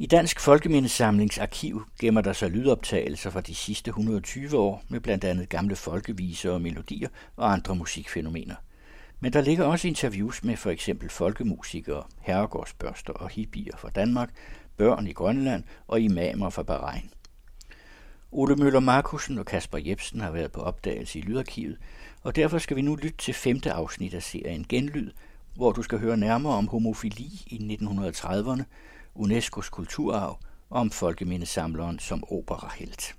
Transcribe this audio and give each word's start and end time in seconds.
I 0.00 0.06
Dansk 0.06 0.40
Folkemindesamlings 0.40 1.38
arkiv 1.38 1.82
gemmer 2.00 2.20
der 2.20 2.32
sig 2.32 2.50
lydoptagelser 2.50 3.30
fra 3.30 3.40
de 3.40 3.54
sidste 3.54 3.88
120 3.88 4.58
år 4.58 4.82
med 4.88 5.00
blandt 5.00 5.24
andet 5.24 5.48
gamle 5.48 5.76
folkeviser 5.76 6.50
og 6.50 6.62
melodier 6.62 7.08
og 7.36 7.52
andre 7.52 7.76
musikfænomener. 7.76 8.54
Men 9.20 9.32
der 9.32 9.40
ligger 9.40 9.64
også 9.64 9.88
interviews 9.88 10.44
med 10.44 10.56
for 10.56 10.70
eksempel 10.70 11.08
folkemusikere, 11.08 12.02
herregårdsbørster 12.20 13.12
og 13.12 13.28
hippier 13.28 13.76
fra 13.76 13.88
Danmark, 13.88 14.30
børn 14.76 15.06
i 15.06 15.12
Grønland 15.12 15.64
og 15.86 16.00
imamer 16.00 16.50
fra 16.50 16.62
Bahrain. 16.62 17.10
Ole 18.32 18.56
Møller 18.56 18.80
Markusen 18.80 19.38
og 19.38 19.46
Kasper 19.46 19.78
Jebsen 19.78 20.20
har 20.20 20.30
været 20.30 20.52
på 20.52 20.60
opdagelse 20.60 21.18
i 21.18 21.22
Lydarkivet, 21.22 21.78
og 22.22 22.36
derfor 22.36 22.58
skal 22.58 22.76
vi 22.76 22.82
nu 22.82 22.96
lytte 22.96 23.18
til 23.18 23.34
femte 23.34 23.72
afsnit 23.72 24.14
af 24.14 24.22
serien 24.22 24.66
Genlyd, 24.68 25.10
hvor 25.54 25.72
du 25.72 25.82
skal 25.82 25.98
høre 25.98 26.16
nærmere 26.16 26.54
om 26.54 26.68
homofili 26.68 27.30
i 27.46 27.78
1930'erne, 27.82 28.62
UNESCO's 29.18 29.68
kulturarv 29.70 30.38
og 30.70 30.80
om 30.80 30.90
folkemindesamleren 30.90 31.98
som 31.98 32.24
operahelt. 32.28 33.14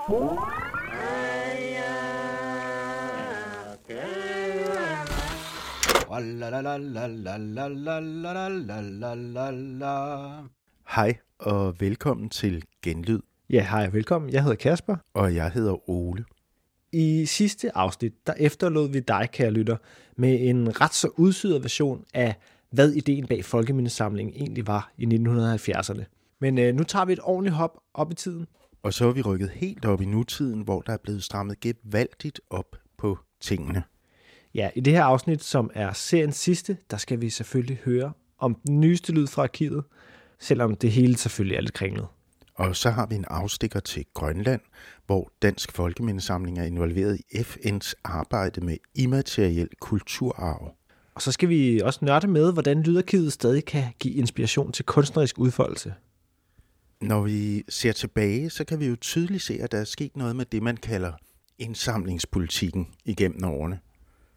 Hej 10.86 11.18
og 11.38 11.80
velkommen 11.80 12.28
til 12.30 12.64
Genlyd, 12.82 13.20
Ja, 13.50 13.66
hej 13.70 13.86
og 13.86 13.92
velkommen. 13.92 14.32
Jeg 14.32 14.42
hedder 14.42 14.56
Kasper. 14.56 14.96
og 15.14 15.34
jeg 15.34 15.50
hedder 15.50 15.90
Ole. 15.90 16.24
I 16.92 17.26
sidste 17.26 17.76
afsnit, 17.76 18.26
der 18.26 18.34
efterlod 18.38 18.88
vi 18.88 19.00
dig, 19.00 19.28
kære 19.32 19.50
lytter, 19.50 19.76
med 20.16 20.38
en 20.48 20.80
ret 20.80 20.94
så 20.94 21.08
udsyret 21.16 21.62
version 21.62 22.04
af, 22.14 22.34
hvad 22.70 22.92
ideen 22.92 23.26
bag 23.26 23.44
Folkemindesamlingen 23.44 24.34
egentlig 24.34 24.66
var 24.66 24.92
i 24.98 25.04
1970'erne. 25.04 26.04
Men 26.40 26.58
øh, 26.58 26.74
nu 26.74 26.82
tager 26.84 27.04
vi 27.04 27.12
et 27.12 27.20
ordentligt 27.22 27.56
hop 27.56 27.78
op 27.94 28.12
i 28.12 28.14
tiden. 28.14 28.46
Og 28.82 28.94
så 28.94 29.08
er 29.08 29.12
vi 29.12 29.22
rykket 29.22 29.50
helt 29.50 29.84
op 29.84 30.02
i 30.02 30.04
nutiden, 30.04 30.60
hvor 30.60 30.80
der 30.80 30.92
er 30.92 30.96
blevet 31.02 31.22
strammet 31.24 31.60
gevaldigt 31.60 32.40
op 32.50 32.76
på 32.98 33.18
tingene. 33.40 33.82
Ja, 34.54 34.70
i 34.76 34.80
det 34.80 34.92
her 34.92 35.04
afsnit, 35.04 35.44
som 35.44 35.70
er 35.74 35.92
seriens 35.92 36.36
sidste, 36.36 36.76
der 36.90 36.96
skal 36.96 37.20
vi 37.20 37.30
selvfølgelig 37.30 37.78
høre 37.84 38.12
om 38.38 38.54
den 38.54 38.80
nyeste 38.80 39.12
lyd 39.12 39.26
fra 39.26 39.42
arkivet, 39.42 39.84
selvom 40.40 40.74
det 40.74 40.90
hele 40.92 41.16
selvfølgelig 41.16 41.56
er 41.56 41.60
lidt 41.60 41.74
kringlet. 41.74 42.06
Og 42.54 42.76
så 42.76 42.90
har 42.90 43.06
vi 43.06 43.14
en 43.14 43.24
afstikker 43.28 43.80
til 43.80 44.04
Grønland, 44.14 44.60
hvor 45.06 45.32
Dansk 45.42 45.72
Folkemindesamling 45.72 46.58
er 46.58 46.64
involveret 46.64 47.20
i 47.30 47.36
FN's 47.36 47.92
arbejde 48.04 48.60
med 48.60 48.76
immateriel 48.94 49.68
kulturarv. 49.80 50.74
Og 51.14 51.22
så 51.22 51.32
skal 51.32 51.48
vi 51.48 51.80
også 51.80 52.04
nørde 52.04 52.26
med, 52.26 52.52
hvordan 52.52 52.82
lydarkivet 52.82 53.32
stadig 53.32 53.64
kan 53.64 53.84
give 54.00 54.14
inspiration 54.14 54.72
til 54.72 54.84
kunstnerisk 54.84 55.38
udfoldelse. 55.38 55.94
Når 57.00 57.22
vi 57.22 57.64
ser 57.68 57.92
tilbage, 57.92 58.50
så 58.50 58.64
kan 58.64 58.80
vi 58.80 58.86
jo 58.86 58.96
tydeligt 58.96 59.42
se, 59.42 59.58
at 59.62 59.72
der 59.72 59.78
er 59.78 59.84
sket 59.84 60.16
noget 60.16 60.36
med 60.36 60.44
det, 60.44 60.62
man 60.62 60.76
kalder 60.76 61.12
indsamlingspolitikken 61.58 62.86
igennem 63.04 63.44
årene. 63.44 63.80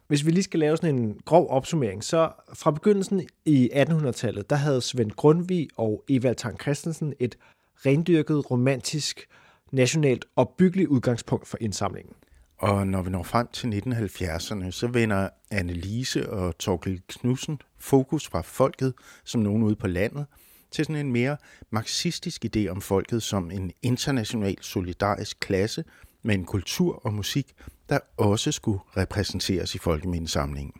Hvis 0.09 0.25
vi 0.25 0.31
lige 0.31 0.43
skal 0.43 0.59
lave 0.59 0.77
sådan 0.77 0.95
en 0.95 1.19
grov 1.25 1.49
opsummering, 1.49 2.03
så 2.03 2.31
fra 2.53 2.71
begyndelsen 2.71 3.27
i 3.45 3.69
1800-tallet, 3.73 4.49
der 4.49 4.55
havde 4.55 4.81
Svend 4.81 5.11
Grundvig 5.11 5.67
og 5.77 6.03
Evald 6.09 6.35
Tang 6.35 6.61
Christensen 6.61 7.13
et 7.19 7.37
rendyrket, 7.85 8.51
romantisk, 8.51 9.27
nationalt 9.71 10.25
opbyggeligt 10.35 10.89
udgangspunkt 10.89 11.47
for 11.47 11.57
indsamlingen. 11.61 12.13
Og 12.57 12.87
når 12.87 13.01
vi 13.01 13.09
når 13.09 13.23
frem 13.23 13.47
til 13.47 13.67
1970'erne, 13.67 14.71
så 14.71 14.87
vender 14.87 15.29
Annelise 15.51 16.29
og 16.29 16.57
Torkel 16.57 17.01
Knudsen 17.07 17.61
fokus 17.77 18.27
fra 18.27 18.41
folket 18.41 18.93
som 19.23 19.41
nogen 19.41 19.63
ude 19.63 19.75
på 19.75 19.87
landet 19.87 20.25
til 20.71 20.85
sådan 20.85 21.05
en 21.05 21.11
mere 21.11 21.37
marxistisk 21.69 22.45
idé 22.45 22.67
om 22.67 22.81
folket 22.81 23.23
som 23.23 23.51
en 23.51 23.71
international 23.81 24.57
solidarisk 24.61 25.39
klasse 25.39 25.83
med 26.23 26.35
en 26.35 26.45
kultur 26.45 27.05
og 27.05 27.13
musik, 27.13 27.53
der 27.89 27.99
også 28.17 28.51
skulle 28.51 28.79
repræsenteres 28.97 29.75
i 29.75 29.77
folkemindesamlingen. 29.77 30.73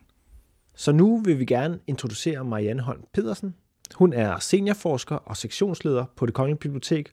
Så 0.75 0.91
nu 0.91 1.17
vil 1.17 1.39
vi 1.39 1.45
gerne 1.45 1.79
introducere 1.87 2.45
Marianne 2.45 2.81
Holm 2.81 3.03
Pedersen. 3.13 3.55
Hun 3.95 4.13
er 4.13 4.39
seniorforsker 4.39 5.15
og 5.15 5.37
sektionsleder 5.37 6.05
på 6.15 6.25
det 6.25 6.33
Kongelige 6.33 6.59
Bibliotek, 6.59 7.11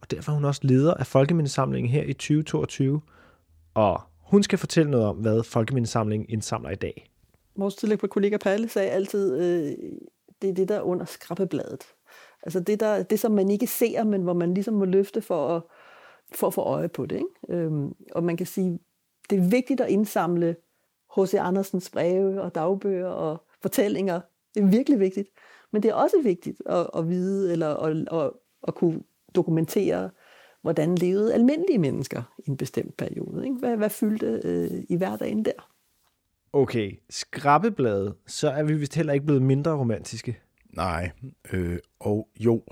og 0.00 0.10
derfor 0.10 0.32
er 0.32 0.34
hun 0.34 0.44
også 0.44 0.60
leder 0.64 0.94
af 0.94 1.06
Folkemindesamlingen 1.06 1.90
her 1.90 2.02
i 2.02 2.12
2022. 2.12 3.00
Og 3.74 4.00
hun 4.20 4.42
skal 4.42 4.58
fortælle 4.58 4.90
noget 4.90 5.06
om, 5.06 5.16
hvad 5.16 5.42
Folkemindesamlingen 5.42 6.28
indsamler 6.28 6.70
i 6.70 6.74
dag. 6.74 7.10
vores 7.56 7.74
tidligere 7.74 8.08
kollega 8.08 8.36
Palle 8.36 8.68
sagde 8.68 8.90
altid, 8.90 9.36
øh, 9.36 9.72
det 10.42 10.50
er 10.50 10.54
det, 10.54 10.68
der 10.68 10.76
er 10.76 10.80
under 10.80 11.04
skrabbebladet. 11.04 11.84
Altså 12.42 12.60
det, 12.60 12.80
der, 12.80 13.02
det, 13.02 13.20
som 13.20 13.32
man 13.32 13.50
ikke 13.50 13.66
ser, 13.66 14.04
men 14.04 14.22
hvor 14.22 14.32
man 14.32 14.54
ligesom 14.54 14.74
må 14.74 14.84
løfte 14.84 15.20
for 15.20 15.56
at, 15.56 15.62
for 16.34 16.46
at 16.46 16.54
få 16.54 16.60
øje 16.60 16.88
på 16.88 17.06
det. 17.06 17.16
Ikke? 17.16 17.58
Øhm, 17.62 17.94
og 18.12 18.24
man 18.24 18.36
kan 18.36 18.46
sige, 18.46 18.78
det 19.30 19.38
er 19.38 19.50
vigtigt 19.50 19.80
at 19.80 19.88
indsamle 19.88 20.56
H.C. 21.16 21.34
Andersens 21.34 21.90
breve 21.90 22.42
og 22.42 22.54
dagbøger 22.54 23.08
og 23.08 23.46
fortællinger. 23.62 24.20
Det 24.54 24.62
er 24.62 24.66
virkelig 24.66 25.00
vigtigt. 25.00 25.28
Men 25.72 25.82
det 25.82 25.88
er 25.88 25.94
også 25.94 26.16
vigtigt 26.22 26.62
at, 26.66 26.90
at 26.96 27.08
vide 27.08 27.52
eller 27.52 27.76
at, 27.76 27.96
at, 28.12 28.30
at 28.68 28.74
kunne 28.74 29.02
dokumentere, 29.34 30.10
hvordan 30.62 30.94
levede 30.94 31.34
almindelige 31.34 31.78
mennesker 31.78 32.22
i 32.38 32.50
en 32.50 32.56
bestemt 32.56 32.96
periode. 32.96 33.44
Ikke? 33.44 33.56
Hvad, 33.58 33.76
hvad 33.76 33.90
fyldte 33.90 34.40
øh, 34.44 34.84
i 34.88 34.96
hverdagen 34.96 35.44
der? 35.44 35.72
Okay, 36.52 36.92
skrabbebladet, 37.10 38.14
så 38.26 38.50
er 38.50 38.62
vi 38.62 38.74
vist 38.74 38.94
heller 38.94 39.12
ikke 39.12 39.26
blevet 39.26 39.42
mindre 39.42 39.76
romantiske. 39.76 40.38
Nej, 40.70 41.10
øh, 41.52 41.78
og 42.00 42.28
jo, 42.36 42.62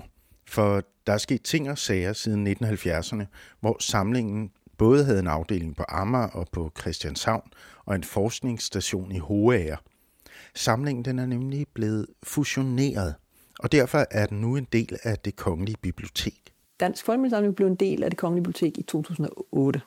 for 0.47 0.83
der 1.07 1.13
er 1.13 1.17
sket 1.17 1.43
ting 1.43 1.69
og 1.69 1.77
sager 1.77 2.13
siden 2.13 2.47
1970'erne, 2.47 3.23
hvor 3.59 3.77
samlingen 3.79 4.51
både 4.77 5.05
havde 5.05 5.19
en 5.19 5.27
afdeling 5.27 5.75
på 5.75 5.83
Amager 5.89 6.27
og 6.27 6.47
på 6.51 6.71
Christianshavn, 6.79 7.51
og 7.85 7.95
en 7.95 8.03
forskningsstation 8.03 9.11
i 9.11 9.17
Hoager. 9.17 9.77
Samlingen 10.55 11.05
den 11.05 11.19
er 11.19 11.25
nemlig 11.25 11.67
blevet 11.73 12.07
fusioneret, 12.23 13.15
og 13.59 13.71
derfor 13.71 14.05
er 14.11 14.25
den 14.25 14.41
nu 14.41 14.55
en 14.55 14.67
del 14.71 14.97
af 15.03 15.17
det 15.17 15.35
kongelige 15.35 15.77
bibliotek. 15.81 16.53
Dansk 16.79 17.05
Folkemindesamling 17.05 17.55
blev 17.55 17.67
en 17.67 17.75
del 17.75 18.03
af 18.03 18.09
det 18.09 18.19
Kongelige 18.19 18.43
Bibliotek 18.43 18.77
i 18.77 18.83
2008. 18.83 19.81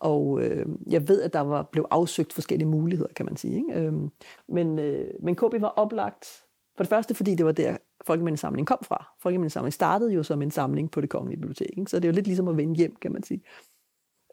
Og 0.00 0.42
øh, 0.42 0.66
jeg 0.86 1.08
ved, 1.08 1.22
at 1.22 1.32
der 1.32 1.40
var 1.40 1.68
blev 1.72 1.86
afsøgt 1.90 2.32
forskellige 2.32 2.68
muligheder, 2.68 3.12
kan 3.16 3.26
man 3.26 3.36
sige. 3.36 3.54
Ikke? 3.54 3.80
Øhm, 3.80 4.10
men, 4.48 4.78
øh, 4.78 5.10
men 5.22 5.36
KB 5.36 5.54
var 5.60 5.68
oplagt, 5.76 6.26
for 6.76 6.84
det 6.84 6.88
første 6.88 7.14
fordi 7.14 7.34
det 7.34 7.46
var 7.46 7.52
der, 7.52 7.76
Folkemindesamlingen 8.06 8.66
kom 8.66 8.78
fra. 8.82 9.08
Folkemindesamlingen 9.22 9.72
startede 9.72 10.12
jo 10.12 10.22
som 10.22 10.42
en 10.42 10.50
samling 10.50 10.90
på 10.90 11.00
det 11.00 11.10
Kongelige 11.10 11.40
Bibliotek, 11.40 11.78
ikke? 11.78 11.90
så 11.90 11.96
det 11.96 12.04
er 12.04 12.08
jo 12.08 12.14
lidt 12.14 12.26
ligesom 12.26 12.48
at 12.48 12.56
vende 12.56 12.74
hjem, 12.74 12.96
kan 12.96 13.12
man 13.12 13.22
sige. 13.22 13.42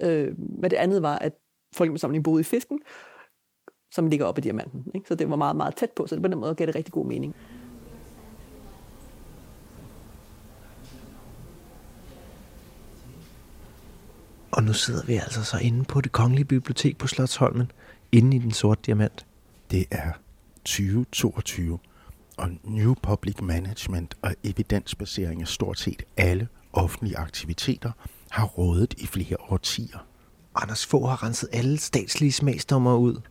Øh, 0.01 0.33
men 0.38 0.72
det 0.72 0.78
andet 0.78 1.01
var, 1.01 1.17
at 1.17 1.33
Folkemindesamlingen 1.75 2.23
boede 2.23 2.41
i 2.41 2.44
Fisken, 2.44 2.79
som 3.91 4.07
ligger 4.07 4.25
oppe 4.25 4.39
i 4.39 4.44
Diamanten. 4.44 4.85
Ikke? 4.95 5.07
Så 5.07 5.16
det 5.16 5.29
var 5.29 5.35
meget, 5.35 5.56
meget 5.56 5.75
tæt 5.75 5.91
på, 5.95 6.07
så 6.07 6.22
på 6.22 6.28
den 6.28 6.39
måde 6.39 6.56
gav 6.56 6.67
det 6.67 6.75
rigtig 6.75 6.94
god 6.94 7.06
mening. 7.06 7.35
Og 14.51 14.63
nu 14.63 14.73
sidder 14.73 15.06
vi 15.06 15.13
altså 15.13 15.44
så 15.44 15.57
inde 15.57 15.83
på 15.83 16.01
det 16.01 16.12
kongelige 16.12 16.45
bibliotek 16.45 16.97
på 16.97 17.07
Slotsholmen, 17.07 17.72
inde 18.12 18.38
i 18.38 18.39
den 18.39 18.51
sorte 18.51 18.81
diamant. 18.85 19.25
Det 19.72 19.85
er 19.91 20.12
2022, 20.57 21.79
og 22.38 22.50
New 22.63 22.94
Public 22.94 23.41
Management 23.41 24.17
og 24.22 24.35
evidensbasering 24.44 25.41
af 25.41 25.47
stort 25.47 25.79
set 25.79 26.03
alle 26.17 26.47
offentlige 26.73 27.17
aktiviteter 27.17 27.91
har 28.35 28.45
rådet 28.45 28.93
i 28.97 29.05
flere 29.05 29.37
årtier. 29.49 30.05
Anders 30.55 30.85
Fogh 30.85 31.09
har 31.09 31.23
renset 31.23 31.49
alle 31.53 31.77
statslige 31.77 32.31
smagsdommer 32.31 32.95
ud. 32.95 33.21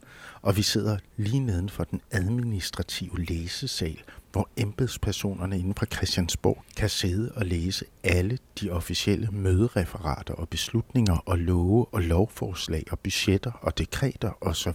Og 0.43 0.57
vi 0.57 0.63
sidder 0.63 0.99
lige 1.17 1.41
neden 1.41 1.69
for 1.69 1.85
den 1.85 2.01
administrative 2.11 3.25
læsesal, 3.25 4.03
hvor 4.33 4.49
embedspersonerne 4.57 5.59
inden 5.59 5.75
for 5.75 5.87
Christiansborg 5.87 6.65
kan 6.77 6.89
sidde 6.89 7.33
og 7.37 7.47
læse 7.47 7.85
alle 8.03 8.39
de 8.61 8.71
officielle 8.71 9.29
mødereferater 9.33 10.35
og 10.35 10.49
beslutninger 10.49 11.17
og 11.17 11.39
love 11.39 11.87
og 11.93 12.03
lovforslag 12.03 12.85
og 12.91 12.99
budgetter 12.99 13.53
og 13.53 13.79
dekreter 13.79 14.31
osv. 14.41 14.73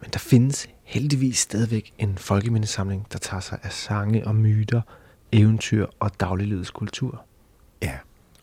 Men 0.00 0.10
der 0.12 0.18
findes 0.18 0.68
heldigvis 0.82 1.38
stadigvæk 1.38 1.92
en 1.98 2.18
folkemindesamling, 2.18 3.06
der 3.12 3.18
tager 3.18 3.40
sig 3.40 3.58
af 3.62 3.72
sange 3.72 4.26
og 4.26 4.34
myter, 4.34 4.80
eventyr 5.32 5.86
og 6.00 6.20
dagliglivets 6.20 6.70
kultur. 6.70 7.24
Ja, 7.82 7.98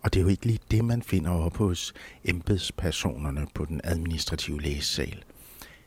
og 0.06 0.14
det 0.14 0.20
er 0.20 0.24
jo 0.24 0.30
ikke 0.30 0.46
lige 0.46 0.60
det, 0.72 0.86
man 0.86 1.02
finder 1.02 1.32
op 1.32 1.58
hos 1.58 1.94
embedspersonerne 2.24 3.48
på 3.54 3.66
den 3.66 3.82
administrative 3.84 4.62
læsesal. 4.62 5.24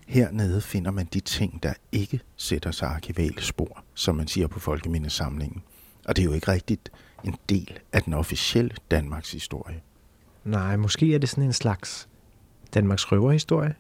Hernede 0.07 0.61
finder 0.61 0.91
man 0.91 1.07
de 1.13 1.21
ting, 1.21 1.63
der 1.63 1.75
ikke 1.93 2.21
sætter 2.37 2.71
sig 2.71 2.89
arkivale 2.89 3.43
spor, 3.43 3.85
som 3.95 4.17
man 4.17 4.29
siger 4.29 4.47
på 4.47 4.61
folkemindesamlingen. 4.61 5.63
Og 6.05 6.17
det 6.17 6.23
er 6.23 6.27
jo 6.27 6.33
ikke 6.33 6.53
rigtigt 6.53 6.91
en 7.25 7.37
del 7.49 7.79
af 7.93 8.03
den 8.03 8.15
officielle 8.15 8.75
Danmarks 8.91 9.33
historie. 9.33 9.83
Nej, 10.45 10.77
måske 10.77 11.15
er 11.15 11.19
det 11.19 11.29
sådan 11.29 11.45
en 11.45 11.53
slags 11.53 12.09
Danmarks 12.75 13.13
røverhistorie. 13.13 13.75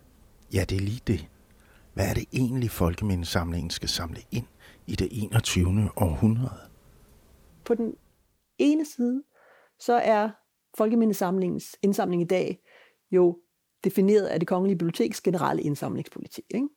Ja, 0.54 0.64
det 0.68 0.76
er 0.76 0.82
lige 0.82 1.00
det. 1.06 1.28
Hvad 1.94 2.08
er 2.08 2.14
det 2.14 2.24
egentlig, 2.32 2.70
Folkemindesamlingen 2.70 3.70
skal 3.70 3.88
samle 3.88 4.20
ind 4.30 4.46
i 4.86 4.96
det 4.96 5.08
21. 5.10 5.90
århundrede? 5.96 6.60
På 7.64 7.74
den 7.74 7.94
ene 8.58 8.84
side, 8.96 9.22
så 9.80 9.92
er 9.92 10.30
Folkemindesamlingens 10.76 11.76
indsamling 11.82 12.22
i 12.22 12.26
dag 12.26 12.58
jo 13.10 13.38
defineret 13.84 14.26
af 14.26 14.40
det 14.40 14.48
kongelige 14.48 14.78
biblioteks 14.78 15.20
generelle 15.20 15.62
indsamlingspolitik. 15.62 16.44
Ikke? 16.54 16.68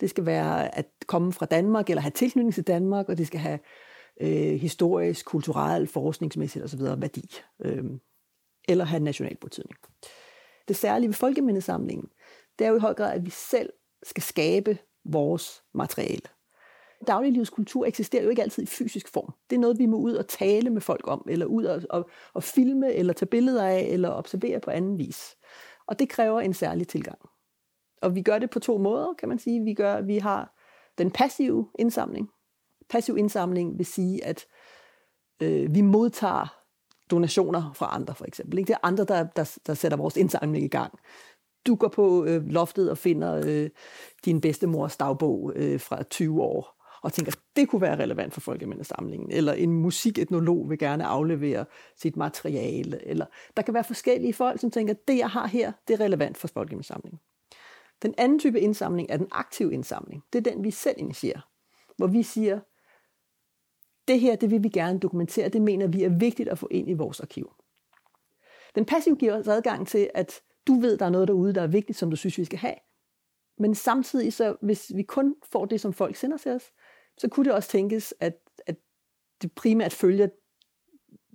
Det 0.00 0.10
skal 0.10 0.26
være 0.26 0.78
at 0.78 0.86
komme 1.06 1.32
fra 1.32 1.46
Danmark, 1.46 1.90
eller 1.90 2.00
have 2.00 2.10
tilknytning 2.10 2.54
til 2.54 2.66
Danmark, 2.66 3.08
og 3.08 3.18
det 3.18 3.26
skal 3.26 3.40
have 3.40 3.58
øh, 4.20 4.60
historisk, 4.60 5.26
kulturel, 5.26 5.86
forskningsmæssigt 5.86 6.64
osv. 6.64 6.80
værdi, 6.80 7.30
øh, 7.64 7.84
eller 8.68 8.84
have 8.84 9.02
national 9.02 9.36
betydning. 9.36 9.78
Det 10.68 10.76
særlige 10.76 11.08
ved 11.08 11.14
Folkemindesamlingen, 11.14 12.08
det 12.58 12.64
er 12.64 12.68
jo 12.68 12.76
i 12.76 12.80
høj 12.80 12.94
grad, 12.94 13.12
at 13.12 13.24
vi 13.24 13.30
selv 13.30 13.72
skal 14.02 14.22
skabe 14.22 14.78
vores 15.04 15.62
materiale. 15.74 16.28
Dagliglivskultur 17.06 17.86
eksisterer 17.86 18.22
jo 18.22 18.30
ikke 18.30 18.42
altid 18.42 18.62
i 18.62 18.66
fysisk 18.66 19.08
form. 19.08 19.32
Det 19.50 19.56
er 19.56 19.60
noget, 19.60 19.78
vi 19.78 19.86
må 19.86 19.96
ud 19.96 20.14
og 20.14 20.28
tale 20.28 20.70
med 20.70 20.80
folk 20.80 21.08
om, 21.08 21.26
eller 21.28 21.46
ud 21.46 21.64
og, 21.64 21.82
og, 21.90 22.10
og 22.34 22.42
filme, 22.42 22.92
eller 22.92 23.12
tage 23.12 23.26
billeder 23.26 23.66
af, 23.66 23.80
eller 23.90 24.10
observere 24.10 24.60
på 24.60 24.70
anden 24.70 24.98
vis. 24.98 25.36
Og 25.86 25.98
det 25.98 26.08
kræver 26.08 26.40
en 26.40 26.54
særlig 26.54 26.88
tilgang. 26.88 27.18
Og 28.02 28.14
vi 28.14 28.22
gør 28.22 28.38
det 28.38 28.50
på 28.50 28.58
to 28.58 28.78
måder, 28.78 29.14
kan 29.18 29.28
man 29.28 29.38
sige. 29.38 29.64
Vi, 29.64 29.74
gør, 29.74 30.00
vi 30.00 30.18
har 30.18 30.54
den 30.98 31.10
passive 31.10 31.68
indsamling. 31.78 32.30
Passiv 32.88 33.16
indsamling 33.16 33.78
vil 33.78 33.86
sige, 33.86 34.24
at 34.24 34.46
øh, 35.42 35.74
vi 35.74 35.80
modtager 35.80 36.56
donationer 37.10 37.72
fra 37.74 37.94
andre, 37.94 38.14
for 38.14 38.24
eksempel. 38.24 38.58
Ikke? 38.58 38.68
Det 38.68 38.74
er 38.74 38.86
andre, 38.86 39.04
der, 39.04 39.26
der, 39.36 39.58
der 39.66 39.74
sætter 39.74 39.98
vores 39.98 40.16
indsamling 40.16 40.64
i 40.64 40.68
gang. 40.68 40.98
Du 41.66 41.74
går 41.74 41.88
på 41.88 42.24
øh, 42.24 42.46
loftet 42.46 42.90
og 42.90 42.98
finder 42.98 43.42
øh, 43.46 43.70
din 44.24 44.40
bedstemors 44.40 44.96
dagbog 44.96 45.52
øh, 45.56 45.80
fra 45.80 46.02
20 46.02 46.42
år, 46.42 46.75
og 47.06 47.12
tænker, 47.12 47.32
det 47.56 47.68
kunne 47.68 47.82
være 47.82 47.98
relevant 47.98 48.32
for 48.34 48.40
folkemindesamlingen, 48.40 49.30
eller 49.30 49.52
en 49.52 49.72
musiketnolog 49.72 50.70
vil 50.70 50.78
gerne 50.78 51.04
aflevere 51.04 51.64
sit 51.96 52.16
materiale, 52.16 53.06
eller 53.06 53.26
der 53.56 53.62
kan 53.62 53.74
være 53.74 53.84
forskellige 53.84 54.32
folk, 54.32 54.60
som 54.60 54.70
tænker, 54.70 54.94
det 55.08 55.18
jeg 55.18 55.30
har 55.30 55.46
her, 55.46 55.72
det 55.88 55.94
er 55.94 56.04
relevant 56.04 56.36
for 56.36 56.48
folkemindesamlingen. 56.48 57.20
Den 58.02 58.14
anden 58.18 58.38
type 58.38 58.60
indsamling 58.60 59.10
er 59.10 59.16
den 59.16 59.28
aktive 59.30 59.72
indsamling. 59.72 60.22
Det 60.32 60.46
er 60.46 60.50
den, 60.52 60.64
vi 60.64 60.70
selv 60.70 60.94
initierer, 60.98 61.40
hvor 61.96 62.06
vi 62.06 62.22
siger, 62.22 62.60
det 64.08 64.20
her, 64.20 64.36
det 64.36 64.50
vil 64.50 64.62
vi 64.62 64.68
gerne 64.68 64.98
dokumentere, 64.98 65.48
det 65.48 65.62
mener 65.62 65.86
vi 65.86 66.02
er 66.02 66.18
vigtigt 66.18 66.48
at 66.48 66.58
få 66.58 66.68
ind 66.70 66.90
i 66.90 66.94
vores 66.94 67.20
arkiv. 67.20 67.52
Den 68.74 68.84
passive 68.84 69.16
giver 69.16 69.38
os 69.38 69.48
adgang 69.48 69.88
til, 69.88 70.10
at 70.14 70.40
du 70.66 70.74
ved, 70.80 70.98
der 70.98 71.06
er 71.06 71.10
noget 71.10 71.28
derude, 71.28 71.54
der 71.54 71.62
er 71.62 71.66
vigtigt, 71.66 71.98
som 71.98 72.10
du 72.10 72.16
synes, 72.16 72.38
vi 72.38 72.44
skal 72.44 72.58
have. 72.58 72.76
Men 73.58 73.74
samtidig, 73.74 74.32
så 74.32 74.56
hvis 74.62 74.92
vi 74.94 75.02
kun 75.02 75.34
får 75.52 75.64
det, 75.64 75.80
som 75.80 75.92
folk 75.92 76.16
sender 76.16 76.36
til 76.36 76.52
os, 76.52 76.72
så 77.18 77.28
kunne 77.28 77.44
det 77.44 77.52
også 77.52 77.68
tænkes, 77.68 78.14
at, 78.20 78.38
at 78.66 78.76
det 79.42 79.52
primært 79.52 79.92
følger, 79.92 80.28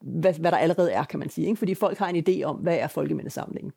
hvad, 0.02 0.34
hvad 0.34 0.52
der 0.52 0.58
allerede 0.58 0.92
er, 0.92 1.04
kan 1.04 1.20
man 1.20 1.30
sige. 1.30 1.48
Ikke? 1.48 1.60
Fordi 1.60 1.76
folk 1.76 1.98
har 1.98 2.10
en 2.10 2.24
idé 2.28 2.44
om, 2.44 2.56
hvad 2.56 2.78
er 2.78 2.88
folkemindesamlingen. 2.88 3.72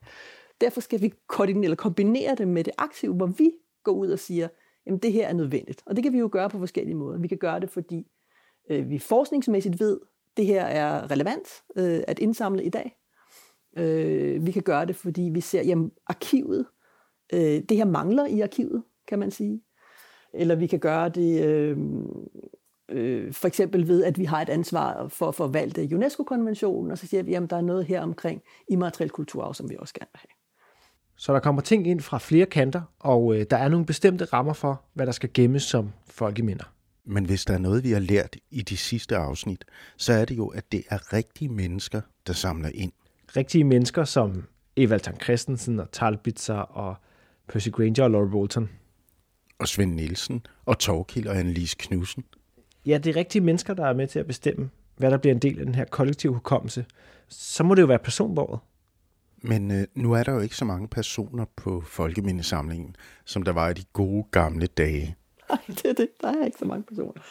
Derfor 0.60 0.80
skal 0.80 1.02
vi 1.02 1.12
koordinere 1.28 1.64
eller 1.64 1.76
kombinere 1.76 2.34
det 2.34 2.48
med 2.48 2.64
det 2.64 2.72
aktive, 2.78 3.14
hvor 3.14 3.26
vi 3.26 3.50
går 3.84 3.92
ud 3.92 4.10
og 4.10 4.18
siger, 4.18 4.48
jamen 4.86 4.98
det 4.98 5.12
her 5.12 5.28
er 5.28 5.32
nødvendigt. 5.32 5.82
Og 5.86 5.96
det 5.96 6.04
kan 6.04 6.12
vi 6.12 6.18
jo 6.18 6.28
gøre 6.32 6.50
på 6.50 6.58
forskellige 6.58 6.94
måder. 6.94 7.18
Vi 7.18 7.28
kan 7.28 7.38
gøre 7.38 7.60
det, 7.60 7.70
fordi 7.70 8.06
øh, 8.70 8.90
vi 8.90 8.98
forskningsmæssigt 8.98 9.80
ved, 9.80 10.00
det 10.36 10.46
her 10.46 10.64
er 10.64 11.10
relevant 11.10 11.48
øh, 11.76 12.00
at 12.08 12.18
indsamle 12.18 12.64
i 12.64 12.68
dag. 12.68 12.96
Øh, 13.76 14.46
vi 14.46 14.52
kan 14.52 14.62
gøre 14.62 14.86
det, 14.86 14.96
fordi 14.96 15.22
vi 15.22 15.40
ser, 15.40 15.62
jamen 15.62 15.90
arkivet, 16.06 16.66
øh, 17.32 17.62
det 17.68 17.76
her 17.76 17.84
mangler 17.84 18.26
i 18.26 18.40
arkivet, 18.40 18.82
kan 19.08 19.18
man 19.18 19.30
sige. 19.30 19.62
Eller 20.34 20.54
vi 20.54 20.66
kan 20.66 20.78
gøre 20.78 21.08
det 21.08 21.44
øh, 21.44 21.76
øh, 22.88 23.32
for 23.32 23.48
eksempel 23.48 23.88
ved, 23.88 24.04
at 24.04 24.18
vi 24.18 24.24
har 24.24 24.42
et 24.42 24.48
ansvar 24.48 25.08
for 25.08 25.28
at 25.28 25.34
forvalte 25.34 25.96
UNESCO-konventionen, 25.96 26.90
og 26.90 26.98
så 26.98 27.06
siger 27.06 27.22
vi, 27.22 27.30
jamen 27.30 27.50
der 27.50 27.56
er 27.56 27.60
noget 27.60 27.84
her 27.84 28.02
omkring 28.02 28.42
immateriel 28.68 29.10
kulturarv, 29.10 29.54
som 29.54 29.70
vi 29.70 29.76
også 29.78 29.94
gerne 29.94 30.10
vil 30.12 30.20
have. 30.20 30.34
Så 31.16 31.32
der 31.32 31.40
kommer 31.40 31.62
ting 31.62 31.86
ind 31.86 32.00
fra 32.00 32.18
flere 32.18 32.46
kanter, 32.46 32.82
og 33.00 33.36
øh, 33.36 33.46
der 33.50 33.56
er 33.56 33.68
nogle 33.68 33.86
bestemte 33.86 34.24
rammer 34.24 34.52
for, 34.52 34.82
hvad 34.94 35.06
der 35.06 35.12
skal 35.12 35.30
gemmes 35.34 35.62
som 35.62 35.92
folkeminder. 36.10 36.64
Men 37.04 37.24
hvis 37.24 37.44
der 37.44 37.54
er 37.54 37.58
noget, 37.58 37.84
vi 37.84 37.90
har 37.90 38.00
lært 38.00 38.36
i 38.50 38.62
de 38.62 38.76
sidste 38.76 39.16
afsnit, 39.16 39.64
så 39.96 40.12
er 40.12 40.24
det 40.24 40.36
jo, 40.36 40.46
at 40.46 40.72
det 40.72 40.84
er 40.90 41.12
rigtige 41.12 41.48
mennesker, 41.48 42.00
der 42.26 42.32
samler 42.32 42.70
ind. 42.74 42.92
Rigtige 43.36 43.64
mennesker 43.64 44.04
som 44.04 44.44
Evald 44.76 45.00
Tang 45.00 45.20
Christensen 45.20 45.80
og 45.80 45.90
Talbitzer 45.92 46.54
og 46.54 46.96
Percy 47.48 47.68
Granger 47.68 48.04
og 48.04 48.10
Laura 48.10 48.30
Bolton. 48.30 48.70
Og 49.58 49.68
Svend 49.68 49.94
Nielsen 49.94 50.46
og 50.64 50.78
Torkild 50.78 51.26
og 51.26 51.36
Annelise 51.36 51.76
Knudsen. 51.78 52.24
Ja, 52.86 52.98
det 52.98 53.10
er 53.10 53.16
rigtige 53.16 53.42
mennesker, 53.42 53.74
der 53.74 53.86
er 53.86 53.94
med 53.94 54.06
til 54.06 54.18
at 54.18 54.26
bestemme, 54.26 54.70
hvad 54.96 55.10
der 55.10 55.16
bliver 55.16 55.34
en 55.34 55.42
del 55.42 55.58
af 55.58 55.66
den 55.66 55.74
her 55.74 55.84
kollektive 55.84 56.32
hukommelse. 56.32 56.86
Så 57.28 57.64
må 57.64 57.74
det 57.74 57.82
jo 57.82 57.86
være 57.86 57.98
personbordet. 57.98 58.60
Men 59.42 59.70
øh, 59.70 59.86
nu 59.94 60.12
er 60.12 60.22
der 60.22 60.32
jo 60.32 60.40
ikke 60.40 60.56
så 60.56 60.64
mange 60.64 60.88
personer 60.88 61.44
på 61.56 61.80
Folkemindesamlingen, 61.80 62.96
som 63.24 63.42
der 63.42 63.52
var 63.52 63.70
i 63.70 63.74
de 63.74 63.84
gode 63.92 64.24
gamle 64.30 64.66
dage. 64.66 65.16
Nej, 65.50 65.60
det 65.82 65.84
er 65.84 65.92
det. 65.92 66.08
Der 66.20 66.28
er 66.28 66.44
ikke 66.44 66.58
så 66.58 66.64
mange 66.64 66.82
personer. 66.82 67.22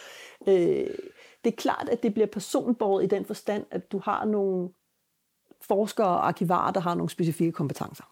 Øh, 0.47 0.87
det 1.43 1.51
er 1.51 1.55
klart, 1.57 1.89
at 1.91 2.03
det 2.03 2.13
bliver 2.13 2.27
personbordet 2.27 3.05
i 3.05 3.15
den 3.15 3.25
forstand, 3.25 3.65
at 3.71 3.91
du 3.91 4.01
har 4.03 4.25
nogle 4.25 4.69
forskere 5.61 6.07
og 6.07 6.27
arkivarer, 6.27 6.71
der 6.71 6.79
har 6.79 6.95
nogle 6.95 7.09
specifikke 7.09 7.51
kompetencer. 7.51 8.03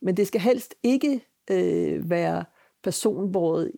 Men 0.00 0.16
det 0.16 0.26
skal 0.26 0.40
helst 0.40 0.74
ikke 0.82 1.20
øh, 1.50 2.10
være 2.10 2.44
personbordet 2.86 3.72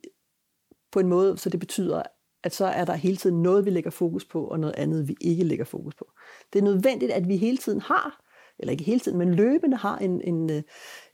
på 0.92 1.00
en 1.00 1.08
måde, 1.08 1.38
så 1.38 1.50
det 1.50 1.60
betyder, 1.60 2.02
at 2.44 2.54
så 2.54 2.66
er 2.66 2.84
der 2.84 2.94
hele 2.94 3.16
tiden 3.16 3.42
noget, 3.42 3.64
vi 3.64 3.70
lægger 3.70 3.90
fokus 3.90 4.24
på, 4.24 4.44
og 4.44 4.60
noget 4.60 4.74
andet, 4.76 5.08
vi 5.08 5.16
ikke 5.20 5.44
lægger 5.44 5.64
fokus 5.64 5.94
på. 5.94 6.12
Det 6.52 6.58
er 6.58 6.62
nødvendigt, 6.62 7.12
at 7.12 7.28
vi 7.28 7.36
hele 7.36 7.56
tiden 7.56 7.80
har, 7.80 8.24
eller 8.58 8.72
ikke 8.72 8.84
hele 8.84 9.00
tiden, 9.00 9.18
men 9.18 9.34
løbende 9.34 9.76
har 9.76 9.98
en, 9.98 10.20
en, 10.20 10.64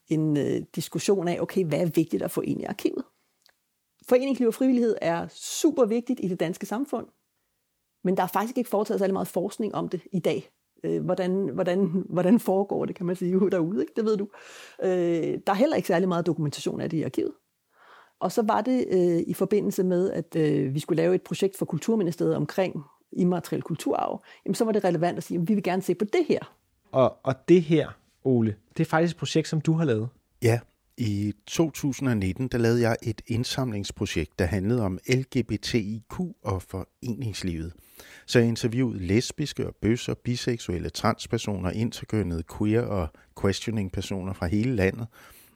en 0.08 0.37
øh, 0.37 0.62
diskussion 0.75 1.29
af, 1.29 1.41
okay, 1.41 1.64
hvad 1.64 1.81
er 1.81 1.91
vigtigt 1.94 2.23
at 2.23 2.31
få 2.31 2.41
ind 2.41 2.61
i 2.61 2.64
arkivet? 2.64 3.05
Foreningsliv 4.08 4.49
og 4.49 4.55
frivillighed 4.55 4.96
er 5.02 5.29
super 5.29 5.85
vigtigt 5.85 6.20
i 6.23 6.29
det 6.29 6.41
danske 6.41 6.67
samfund, 6.67 7.06
men 8.05 8.17
der 8.17 8.23
er 8.23 8.26
faktisk 8.26 8.58
ikke 8.58 8.70
foretaget 8.70 8.99
særlig 8.99 9.12
meget 9.12 9.29
forskning 9.29 9.75
om 9.75 9.88
det 9.88 10.00
i 10.12 10.19
dag. 10.19 10.50
Øh, 10.85 11.05
hvordan, 11.05 11.49
hvordan, 11.55 12.05
hvordan 12.11 12.41
foregår 12.41 12.85
det, 12.85 12.96
kan 12.96 13.06
man 13.06 13.17
sige, 13.17 13.51
derude, 13.51 13.81
ikke? 13.81 13.93
det 13.96 14.05
ved 14.05 14.17
du. 14.17 14.29
Øh, 14.82 15.39
der 15.46 15.53
er 15.53 15.55
heller 15.55 15.77
ikke 15.77 15.89
særlig 15.89 16.08
meget 16.08 16.27
dokumentation 16.27 16.81
af 16.81 16.91
det 16.91 16.96
i 16.96 17.03
arkivet. 17.03 17.32
Og 18.25 18.33
så 18.33 18.43
var 18.43 18.61
det 18.61 18.85
øh, 18.91 19.23
i 19.27 19.35
forbindelse 19.35 19.85
med, 19.85 20.11
at 20.11 20.37
øh, 20.37 20.75
vi 20.75 20.81
skulle 20.81 21.03
lave 21.03 21.15
et 21.15 21.23
projekt 21.23 21.59
for 21.59 21.65
Kulturministeriet 21.65 22.37
omkring 22.37 22.85
immateriel 23.13 23.63
kulturarv, 23.63 24.25
jamen 24.47 24.55
så 24.55 24.65
var 24.65 24.73
det 24.73 24.85
relevant 24.85 25.17
at 25.17 25.25
sige, 25.25 25.41
at 25.41 25.49
vi 25.49 25.55
vil 25.55 25.63
gerne 25.63 25.83
se 25.83 25.95
på 25.95 26.05
det 26.05 26.25
her. 26.29 26.55
Og, 26.93 27.17
og 27.23 27.35
det 27.49 27.63
her, 27.63 27.89
Ole, 28.25 28.57
det 28.77 28.85
er 28.85 28.89
faktisk 28.89 29.15
et 29.15 29.19
projekt, 29.19 29.49
som 29.49 29.61
du 29.61 29.73
har 29.73 29.85
lavet. 29.85 30.09
Ja, 30.43 30.61
i 30.97 31.33
2019 31.47 32.49
der 32.49 32.59
lavede 32.59 32.81
jeg 32.81 32.97
et 33.03 33.23
indsamlingsprojekt, 33.27 34.39
der 34.39 34.45
handlede 34.45 34.83
om 34.83 34.99
LGBTIQ 35.09 36.21
og 36.43 36.63
foreningslivet. 36.63 37.73
Så 38.27 38.39
jeg 38.39 38.49
interviewede 38.49 38.99
lesbiske 38.99 39.67
og 39.67 39.75
bøsser, 39.83 40.15
biseksuelle, 40.15 40.91
transpersoner, 40.91 41.71
interkønnede, 41.71 42.43
queer 42.59 42.83
og 42.83 43.09
questioning 43.41 43.93
personer 43.93 44.33
fra 44.33 44.47
hele 44.47 44.77
landet. 44.77 45.07